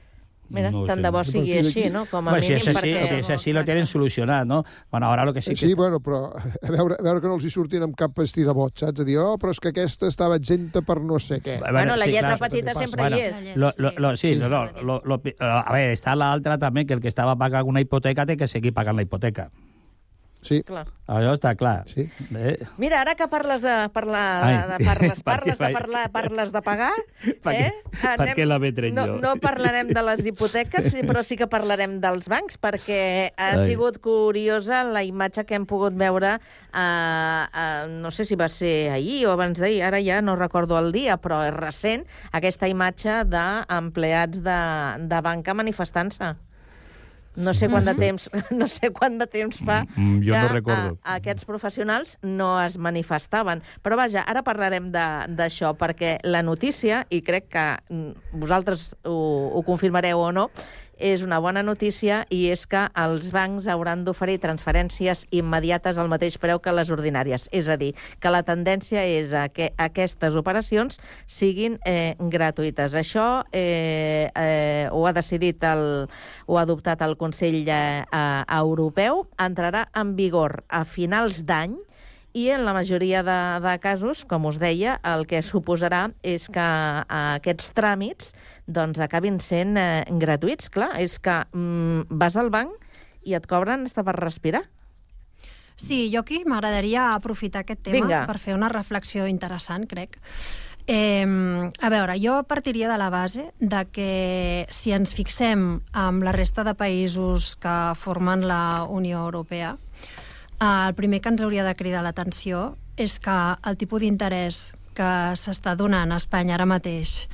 [0.50, 1.04] Mira, No tant sé.
[1.06, 2.08] de bo sigui així, no?
[2.10, 3.02] Com a Bueno, si mínim, és així, perquè...
[3.06, 4.64] si és així lo tenen solucionat, no?
[4.90, 5.68] Bueno, ara lo que sí Sí, que...
[5.68, 8.74] sí bueno, però a veure, a veure que no els hi surtin amb cap estirabot,
[8.82, 9.04] saps?
[9.04, 11.60] A dir, oh, però és que aquesta estava exempta per no sé què.
[11.62, 12.50] Bueno, la sí, lletra clar.
[12.50, 13.56] petita sempre Bueno, hi és.
[13.56, 16.98] Lo, lo, lo, sí, no, no, lo, lo, a ver, está la altra també, que
[16.98, 19.52] el que estava pagant una hipoteca té que seguir pagant la hipoteca.
[20.42, 20.62] Sí.
[20.64, 20.86] Clar.
[21.10, 21.84] Això està clar.
[21.92, 22.06] Sí.
[22.38, 22.54] Eh?
[22.80, 24.54] Mira, ara que parles de parlar, Ai.
[24.56, 26.94] de, de parles, parles de parlar, parles de pagar,
[27.44, 27.74] Per eh?
[28.00, 29.18] què- per què la vetré no, jo?
[29.20, 33.02] no parlarem de les hipoteques, sí, però sí que parlarem dels bancs, perquè
[33.36, 33.66] ha Ai.
[33.68, 36.38] sigut curiosa la imatge que hem pogut veure,
[36.72, 40.80] eh, eh, no sé si va ser ahir o abans d'ahir, ara ja no recordo
[40.80, 44.60] el dia, però és recent, aquesta imatge d'empleats de,
[45.12, 46.36] de banca manifestant-se.
[47.36, 50.54] No sé quant de temps, no sé quant de temps fa Mm, jo no que
[50.54, 50.98] recordo.
[51.04, 53.62] a, aquests professionals no es manifestaven.
[53.84, 59.64] Però vaja, ara parlarem d'això, perquè la notícia, i crec que mm, vosaltres ho, ho
[59.64, 60.50] confirmareu o no,
[61.00, 66.38] és una bona notícia i és que els bancs hauran d'oferir transferències immediates al mateix
[66.38, 67.48] preu que les ordinàries.
[67.56, 72.94] És a dir, que la tendència és a que aquestes operacions siguin eh, gratuïtes.
[72.94, 76.08] Això eh, eh, ho ha decidit, el,
[76.46, 81.80] ho ha adoptat el Consell eh, eh, Europeu, entrarà en vigor a finals d'any
[82.34, 86.62] i en la majoria de, de casos, com us deia, el que suposarà és que
[86.62, 88.34] eh, aquests tràmits
[88.70, 90.70] doncs, acabin sent eh, gratuïts.
[90.74, 92.72] Clar, és que mm, vas al banc
[93.26, 94.64] i et cobren hasta per respirar.
[95.80, 98.24] Sí, jo aquí m'agradaria aprofitar aquest tema Vinga.
[98.28, 100.18] per fer una reflexió interessant, crec.
[100.92, 106.34] Eh, a veure, jo partiria de la base de que si ens fixem amb la
[106.34, 109.76] resta de països que formen la Unió Europea,
[110.60, 115.12] eh, el primer que ens hauria de cridar l'atenció és que el tipus d'interès que
[115.40, 117.30] s'està donant a Espanya ara mateix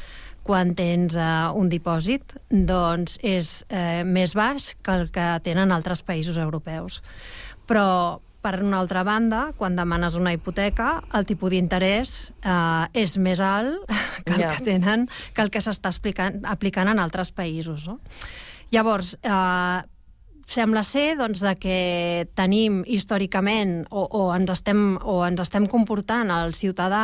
[0.45, 1.25] quan tens eh,
[1.57, 7.01] un dipòsit, doncs és eh, més baix que el que tenen altres països europeus.
[7.65, 12.13] Però, per una altra banda, quan demanes una hipoteca, el tipus d'interès
[12.45, 13.89] eh, és més alt
[14.25, 14.53] que el Ja.
[14.53, 17.87] que tenen, que el que s'està aplicant en altres països.
[17.89, 17.97] No?
[18.69, 19.81] Llavors, eh,
[20.45, 21.77] sembla ser doncs, de que
[22.37, 27.01] tenim històricament o, o, ens estem, o ens estem comportant el ciutadà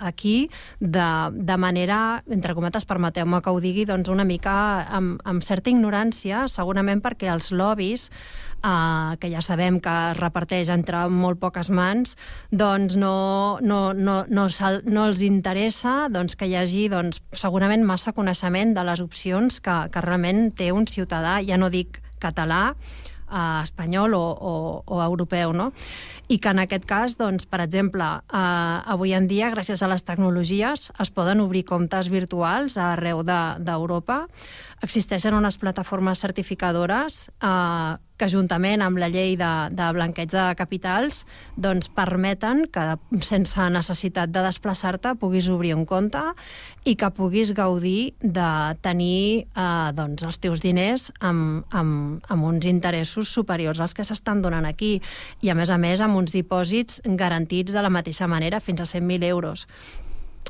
[0.00, 0.48] eh, aquí
[0.80, 4.56] de, de manera, entre cometes, permeteu-me que ho digui, doncs una mica
[4.88, 8.08] amb, amb certa ignorància, segurament perquè els lobbies
[8.64, 12.16] eh, que ja sabem que es reparteix entre molt poques mans,
[12.50, 17.84] doncs no, no, no, no, se'l- no els interessa doncs, que hi hagi doncs, segurament
[17.84, 22.74] massa coneixement de les opcions que, que realment té un ciutadà, ja no dic català,
[23.30, 25.72] eh, espanyol o, o, o europeu, no?
[26.28, 30.04] I que en aquest cas, doncs, per exemple, eh, avui en dia, gràcies a les
[30.06, 34.26] tecnologies, es poden obrir comptes virtuals arreu de- d'Europa.
[34.86, 41.24] Existeixen unes plataformes certificadores eh, que juntament amb la llei de, de blanqueig de capitals
[41.58, 42.84] doncs permeten que
[43.26, 46.22] sense necessitat de desplaçar-te puguis obrir un compte
[46.86, 48.48] i que puguis gaudir de
[48.86, 54.44] tenir eh, doncs, els teus diners amb, amb, amb uns interessos superiors als que s'estan
[54.44, 55.00] donant aquí
[55.42, 58.90] i a més a més amb uns dipòsits garantits de la mateixa manera fins a
[58.94, 59.66] 100.000 euros.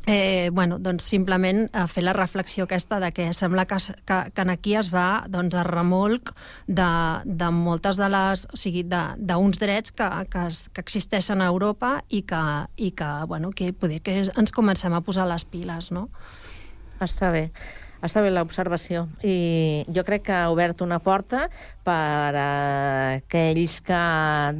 [0.07, 4.45] Eh, bueno, doncs simplement eh, fer la reflexió aquesta de que sembla que, que, que
[4.53, 6.31] aquí es va doncs, a remolc
[6.69, 6.91] de,
[7.27, 8.47] de moltes de les...
[8.55, 12.45] O sigui, d'uns drets que, que, que existeixen a Europa i que,
[12.77, 16.07] i que, bueno, que poder que ens comencem a posar les piles, no?
[17.03, 17.49] Està bé.
[18.07, 19.09] Està bé l'observació.
[19.27, 21.47] I jo crec que ha obert una porta
[21.87, 22.51] per a
[23.17, 24.03] aquells que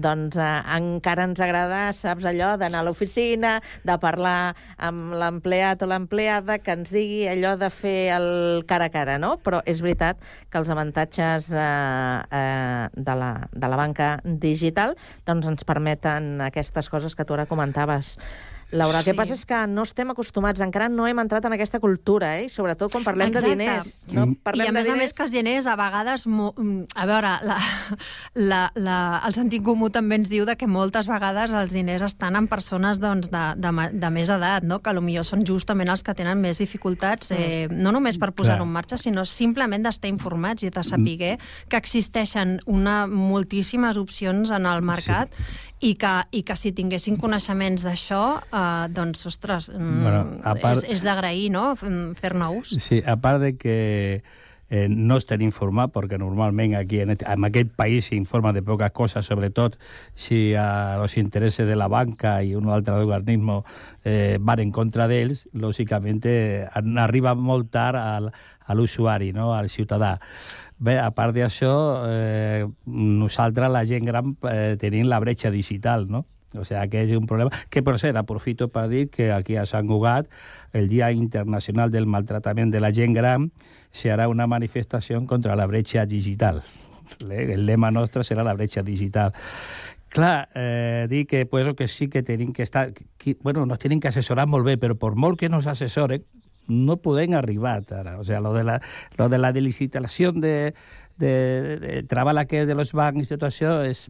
[0.03, 3.53] doncs, eh, encara ens agrada, saps, allò d'anar a l'oficina,
[3.87, 4.57] de parlar
[4.89, 8.29] amb l'empleat o l'empleada, que ens digui allò de fer el
[8.67, 9.37] cara a cara, no?
[9.47, 10.19] Però és veritat
[10.51, 16.91] que els avantatges eh, eh, de, la, de la banca digital doncs, ens permeten aquestes
[16.91, 18.17] coses que tu ara comentaves.
[18.73, 19.17] Laura, el que Sí.
[19.17, 22.47] passa és que no estem acostumats, encara no hem entrat en aquesta cultura, eh?
[22.47, 23.49] i sobretot quan parlem Exacte.
[23.49, 23.87] de diners.
[24.13, 24.25] No?
[24.27, 24.99] I Parlem a de més a diners...
[25.05, 26.27] més que els diners a vegades...
[26.27, 27.59] mo- mm, A veure, la,
[28.35, 32.35] la, la, el sentit comú també ens diu de que moltes vegades els diners estan
[32.37, 34.81] en persones doncs, de, de, de més edat, no?
[34.83, 38.73] que potser són justament els que tenen més dificultats, eh, no només per posar-ho en
[38.73, 41.39] marxa, sinó simplement d'estar informats i de saber
[41.69, 45.31] que existeixen una, moltíssimes opcions en el mercat
[45.87, 50.89] i, que, i que si tinguessin coneixements d'això, eh, doncs, ostres, mm, Bueno, part- és,
[50.97, 52.75] és d'agrair, no?, fer-ne ús.
[52.83, 53.77] Sí, a part de que
[54.69, 59.27] eh, no estem informats, perquè normalment aquí en, en aquest país s'informa de poques coses,
[59.31, 59.77] sobretot
[60.19, 63.61] si a los intereses de la banca i un altre organisme
[64.03, 66.67] eh, van en contra d'ells, lògicament eh,
[66.99, 68.33] arriba molt tard al,
[68.67, 69.53] a l'usuari, no?
[69.55, 70.17] al ciutadà.
[70.79, 76.27] Bé, a part d'això, eh, nosaltres, la gent gran, eh, tenim la bretxa digital, no?
[76.55, 77.51] O sea, que és un problema.
[77.71, 80.29] Que, per cert, aprofito per dir que aquí a Sant Cugat,
[80.73, 83.51] el Dia Internacional del Maltratament de la Gent Gran,
[83.91, 86.63] se harà una manifestació contra la bretxa digital.
[87.21, 89.33] El lema nostre serà la bretxa digital.
[90.13, 92.93] Clar, eh, dir que, pues, que sí que tenim que estar...
[93.17, 96.25] Que, bueno, nos tienen que asesorar molt bé, però per molt que nos assesoren,
[96.69, 98.19] no podem arribar ara.
[98.19, 98.81] O sea, lo de la,
[99.17, 100.75] lo de la licitació de,
[101.17, 104.07] de, de treball aquest de los bancs i tot això és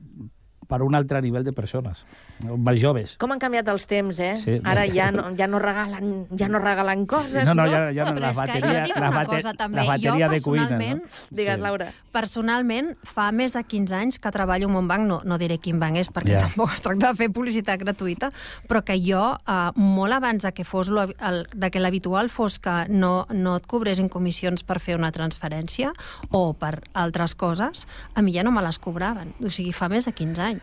[0.66, 2.04] per un altre nivell de persones,
[2.44, 2.56] no?
[2.56, 3.16] més joves.
[3.18, 4.34] Com han canviat els temps, eh?
[4.42, 4.56] Sí.
[4.64, 7.62] Ara ja no, ja no regalen, ja no regalen coses, No, no?
[7.64, 10.70] no, ja- ja no, jo dic la bate- cosa també, la bateria jo de cuina,
[10.70, 11.00] no?
[11.30, 11.60] Digues, Sí.
[11.62, 11.92] Laura.
[12.12, 15.78] personalment fa més de 15 anys que treballo en un banc, no, no diré quin
[15.80, 16.40] banc és perquè Ja.
[16.48, 18.30] tampoc es tracta de fer publicitat gratuïta,
[18.68, 22.58] però que jo, eh, molt abans de que, fos lo, el, de que l'habitual fos
[22.58, 25.92] que no, no et cobressin comissions per fer una transferència
[26.30, 29.34] o per altres coses, a mi ja no me les cobraven.
[29.44, 30.55] O sigui, fa més de 15 anys.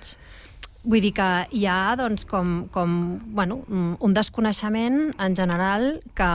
[0.84, 2.96] Vull dir que hi ha doncs, com, com
[3.38, 6.32] bueno, un desconeixement en general que,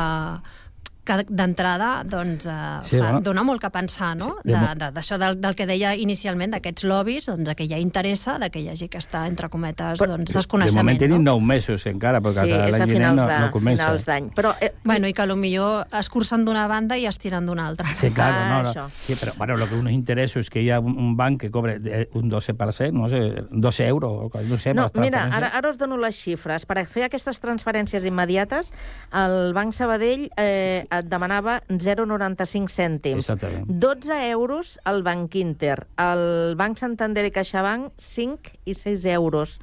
[1.08, 2.50] que d'entrada doncs, eh,
[2.84, 3.20] Sí, fa, bueno.
[3.24, 4.36] dona molt que pensar, no?
[4.44, 7.72] Sí, de De- de- D'això del, del que deia inicialment, d'aquests lobbies, doncs, que hi
[7.74, 10.84] ha interessa de que hi hagi aquesta, entre cometes, doncs, De desconeixement.
[10.84, 11.32] moment tenim no?
[11.32, 13.84] nou mesos encara, perquè Sí, és l'any vinent no, de- no comença.
[13.86, 14.30] finals d'any.
[14.34, 17.94] Però, eh, Bueno, i que potser es cursen d'una banda i es tiren d'una altra.
[17.94, 18.82] Sí, claro, Ah, no, això.
[18.84, 18.88] no.
[18.90, 21.50] Sí, pero bueno, lo que unos intereses es que hi ha un, un banc que
[21.50, 25.78] cobre eh, un 12%, no sé, 12 euros, no sé, No, mira, ara, ara us
[25.78, 26.66] dono les xifres.
[26.66, 28.72] Per fer aquestes transferències immediates,
[29.12, 33.24] el Banc Sabadell eh, et demanava 0,95 cèntims.
[33.26, 33.66] Exactament.
[33.68, 35.86] 12 euros al Banc Inter.
[35.96, 39.58] El Banc Santander i CaixaBank, 5 i 6 euros.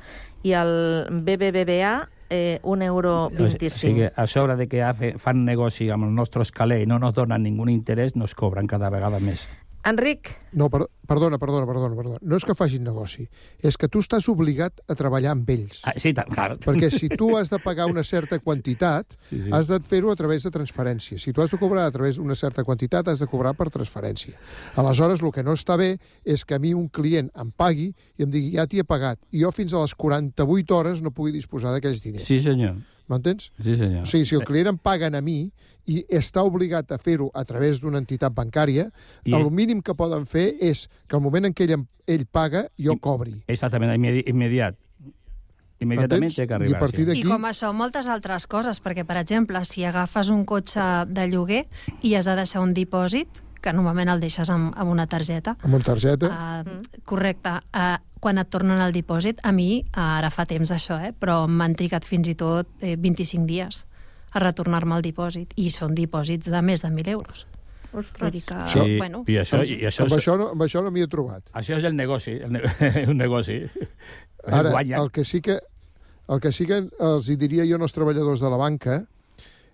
[0.45, 0.73] I el
[1.25, 4.11] BBVA, eh, 1 euro O sigui, 25.
[4.15, 4.83] a sobre de que
[5.17, 8.89] fan negoci amb el nostre escaler i no nos donen ningú interès, nos cobren cada
[8.89, 9.47] vegada més.
[9.85, 12.17] Enric, No, per, perdona, perdona, perdona, perdona.
[12.23, 13.25] No és que facin negoci,
[13.59, 15.81] és que tu estàs obligat a treballar amb ells.
[15.83, 16.55] Ah, sí, tant, clar.
[16.63, 19.51] Perquè si tu has de pagar una certa quantitat, Sí, sí.
[19.51, 21.19] has de fer-ho a través de transferència.
[21.19, 24.39] Si tu has de cobrar a través d'una certa quantitat, has de cobrar per transferència.
[24.79, 28.23] Aleshores, el que no està bé és que a mi un client em pagui i
[28.23, 31.35] em digui, ja t'hi he pagat, i jo fins a les 48 hores no pugui
[31.35, 32.23] disposar d'aquells diners.
[32.25, 32.79] Sí, senyor.
[33.07, 33.51] M'entens?
[33.61, 34.03] Sí, senyor.
[34.03, 35.51] O sigui, si el client em paguen a mi
[35.85, 38.87] i està obligat a fer-ho a través d'una entitat bancària,
[39.23, 39.35] I- I...
[39.37, 42.97] el mínim que poden fer és que al moment en què ell, ell paga, jo
[42.97, 43.35] cobri.
[43.47, 44.75] Exactament, immedi immediat.
[45.79, 46.79] Immediatament té que I arribar.
[46.89, 51.27] d'aquí- I com això, moltes altres coses, perquè, per exemple, si agafes un cotxe de
[51.27, 51.65] lloguer
[52.01, 53.27] i has de deixar un dipòsit,
[53.61, 56.27] que normalment el deixes amb, amb una targeta, Amb una targeta.
[56.65, 57.49] Uh, correcte.
[57.73, 61.75] Uh, quan et tornen el dipòsit, a mi, ara fa temps això, eh, però m'han
[61.77, 63.83] trigat fins i tot eh, 25 dies
[64.35, 67.45] a retornar-me el dipòsit, i són dipòsits de més de 1.000 euros.
[67.93, 68.23] Ostres.
[68.25, 69.77] Vull que, Sí, bueno, i això, sí.
[69.77, 71.45] i això, amb, això no, amb això no m'hi he trobat.
[71.53, 72.63] això és el negoci, el ne
[73.13, 73.61] un negoci.
[74.43, 75.59] Ara, el que sí que,
[76.27, 79.03] el que, sí que els hi diria jo als treballadors de la banca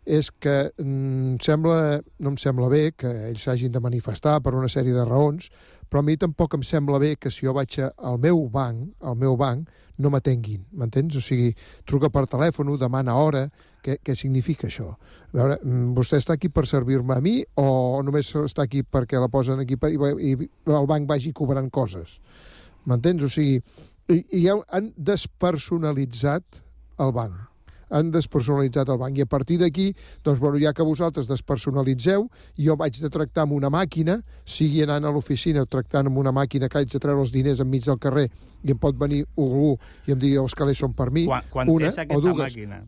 [0.06, 4.70] és que mm, sembla, no em sembla bé que ells s'hagin de manifestar per una
[4.70, 5.52] sèrie de raons,
[5.90, 9.18] però a mi tampoc em sembla bé que si jo vaig al meu banc, al
[9.20, 9.70] meu banc,
[10.02, 11.18] no m'atenguin, m'entens?
[11.20, 11.52] O sigui,
[11.86, 13.44] truca per telèfon, demana hora,
[13.86, 14.96] què, què significa això?
[14.96, 19.22] A veure, mm, vostè està aquí per servir-me a mi o només està aquí perquè
[19.22, 20.00] la posen aquí per, i,
[20.32, 22.18] i el banc vagi cobrant coses?
[22.90, 23.22] M'entens?
[23.22, 23.62] O sigui,
[24.10, 26.64] i, i han despersonalitzat
[27.02, 27.51] el banc
[27.92, 29.90] han despersonalitzat el banc i a partir d'aquí,
[30.24, 32.28] doncs, bueno, ja que vosaltres despersonalitzeu,
[32.58, 36.32] jo vaig de tractar amb una màquina, sigui anant a l'oficina o tractant amb una
[36.32, 38.30] màquina que haig de treure els diners enmig del carrer
[38.64, 39.76] i em pot venir algú
[40.08, 42.38] i em digui els calés són per mi, Quan, quan una o aquesta dues.
[42.48, 42.82] màquina?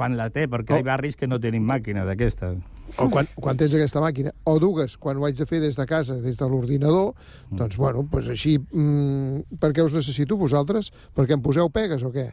[0.00, 0.76] Quan la té, perquè Oh.
[0.76, 2.54] hi ha barris que no tenim màquina d'aquesta.
[2.98, 5.84] O quan, quan tens aquesta màquina, o dues, quan ho haig de fer des de
[5.86, 7.12] casa, des de l'ordinador,
[7.52, 10.90] doncs, bueno, doncs així, mm, per què us necessito vosaltres?
[11.14, 12.30] Perquè em poseu pegues o què?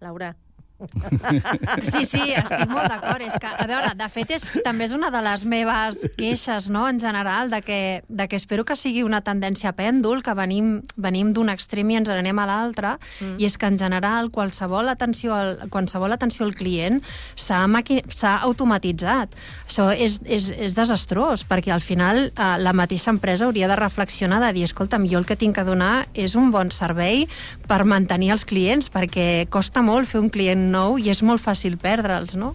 [0.00, 0.34] Laura.
[1.90, 3.22] Sí, sí, estic molt d'acord.
[3.24, 6.86] És que, a veure, de fet, és, també és una de les meves queixes, no?,
[6.88, 11.32] en general, de que, de que espero que sigui una tendència pèndol, que venim, venim
[11.36, 13.36] d'un extrem i ens n'anem a l'altre, mm.
[13.40, 17.00] i és que, en general, qualsevol atenció al, qualsevol atenció al client
[17.36, 19.36] s'ha maqui- s'ha automatitzat.
[19.68, 24.40] Això és, és, és desastrós, perquè al final eh, la mateixa empresa hauria de reflexionar
[24.46, 27.26] de dir, escolta'm, jo el que tinc que donar és un bon servei
[27.68, 31.76] per mantenir els clients, perquè costa molt fer un client nou i és molt fàcil
[31.80, 32.54] perdre'ls, no?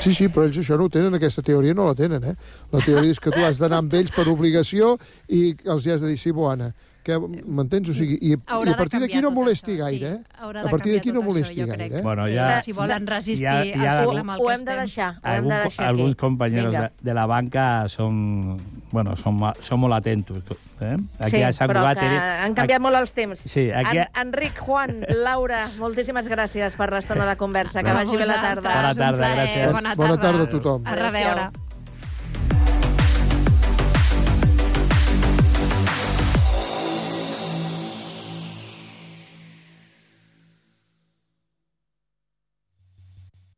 [0.00, 2.34] Sí, sí, però ells això no ho tenen, aquesta teoria no la tenen, eh?
[2.72, 4.94] La teoria és que tu has d'anar amb ells per obligació
[5.28, 6.70] i els hi has de dir, sí, Boana,
[7.06, 7.88] que m'entens?
[7.92, 10.22] O sigui, i, i a partir de d'aquí no molesti això, gaire, sí.
[10.26, 10.60] eh?
[10.66, 12.02] A partir d'aquí no això, molesti jo gaire, eh?
[12.02, 15.10] Bueno, ja- si volen resistir ja- ja, ja al sistema al Ho hem de deixar,
[15.22, 16.20] ho hem de deixar alguns aquí.
[16.20, 16.80] companys Vinga.
[16.82, 18.58] de, de la banca són,
[18.90, 20.42] bueno, són, són molt atentos.
[20.78, 20.96] Eh?
[21.30, 22.06] sí, a Sant però Cugat que
[22.44, 23.40] han canviat molt els temps.
[23.48, 27.82] Sí, aquí- En, Enric, Juan, Laura, moltíssimes gràcies per l'estona de conversa.
[27.82, 28.74] Que vagi bé la tarda.
[28.74, 29.72] Bona tarda, gràcies.
[29.72, 30.02] Bona tarda.
[30.04, 30.82] Bona tarda a tothom.
[30.86, 31.48] A reveure.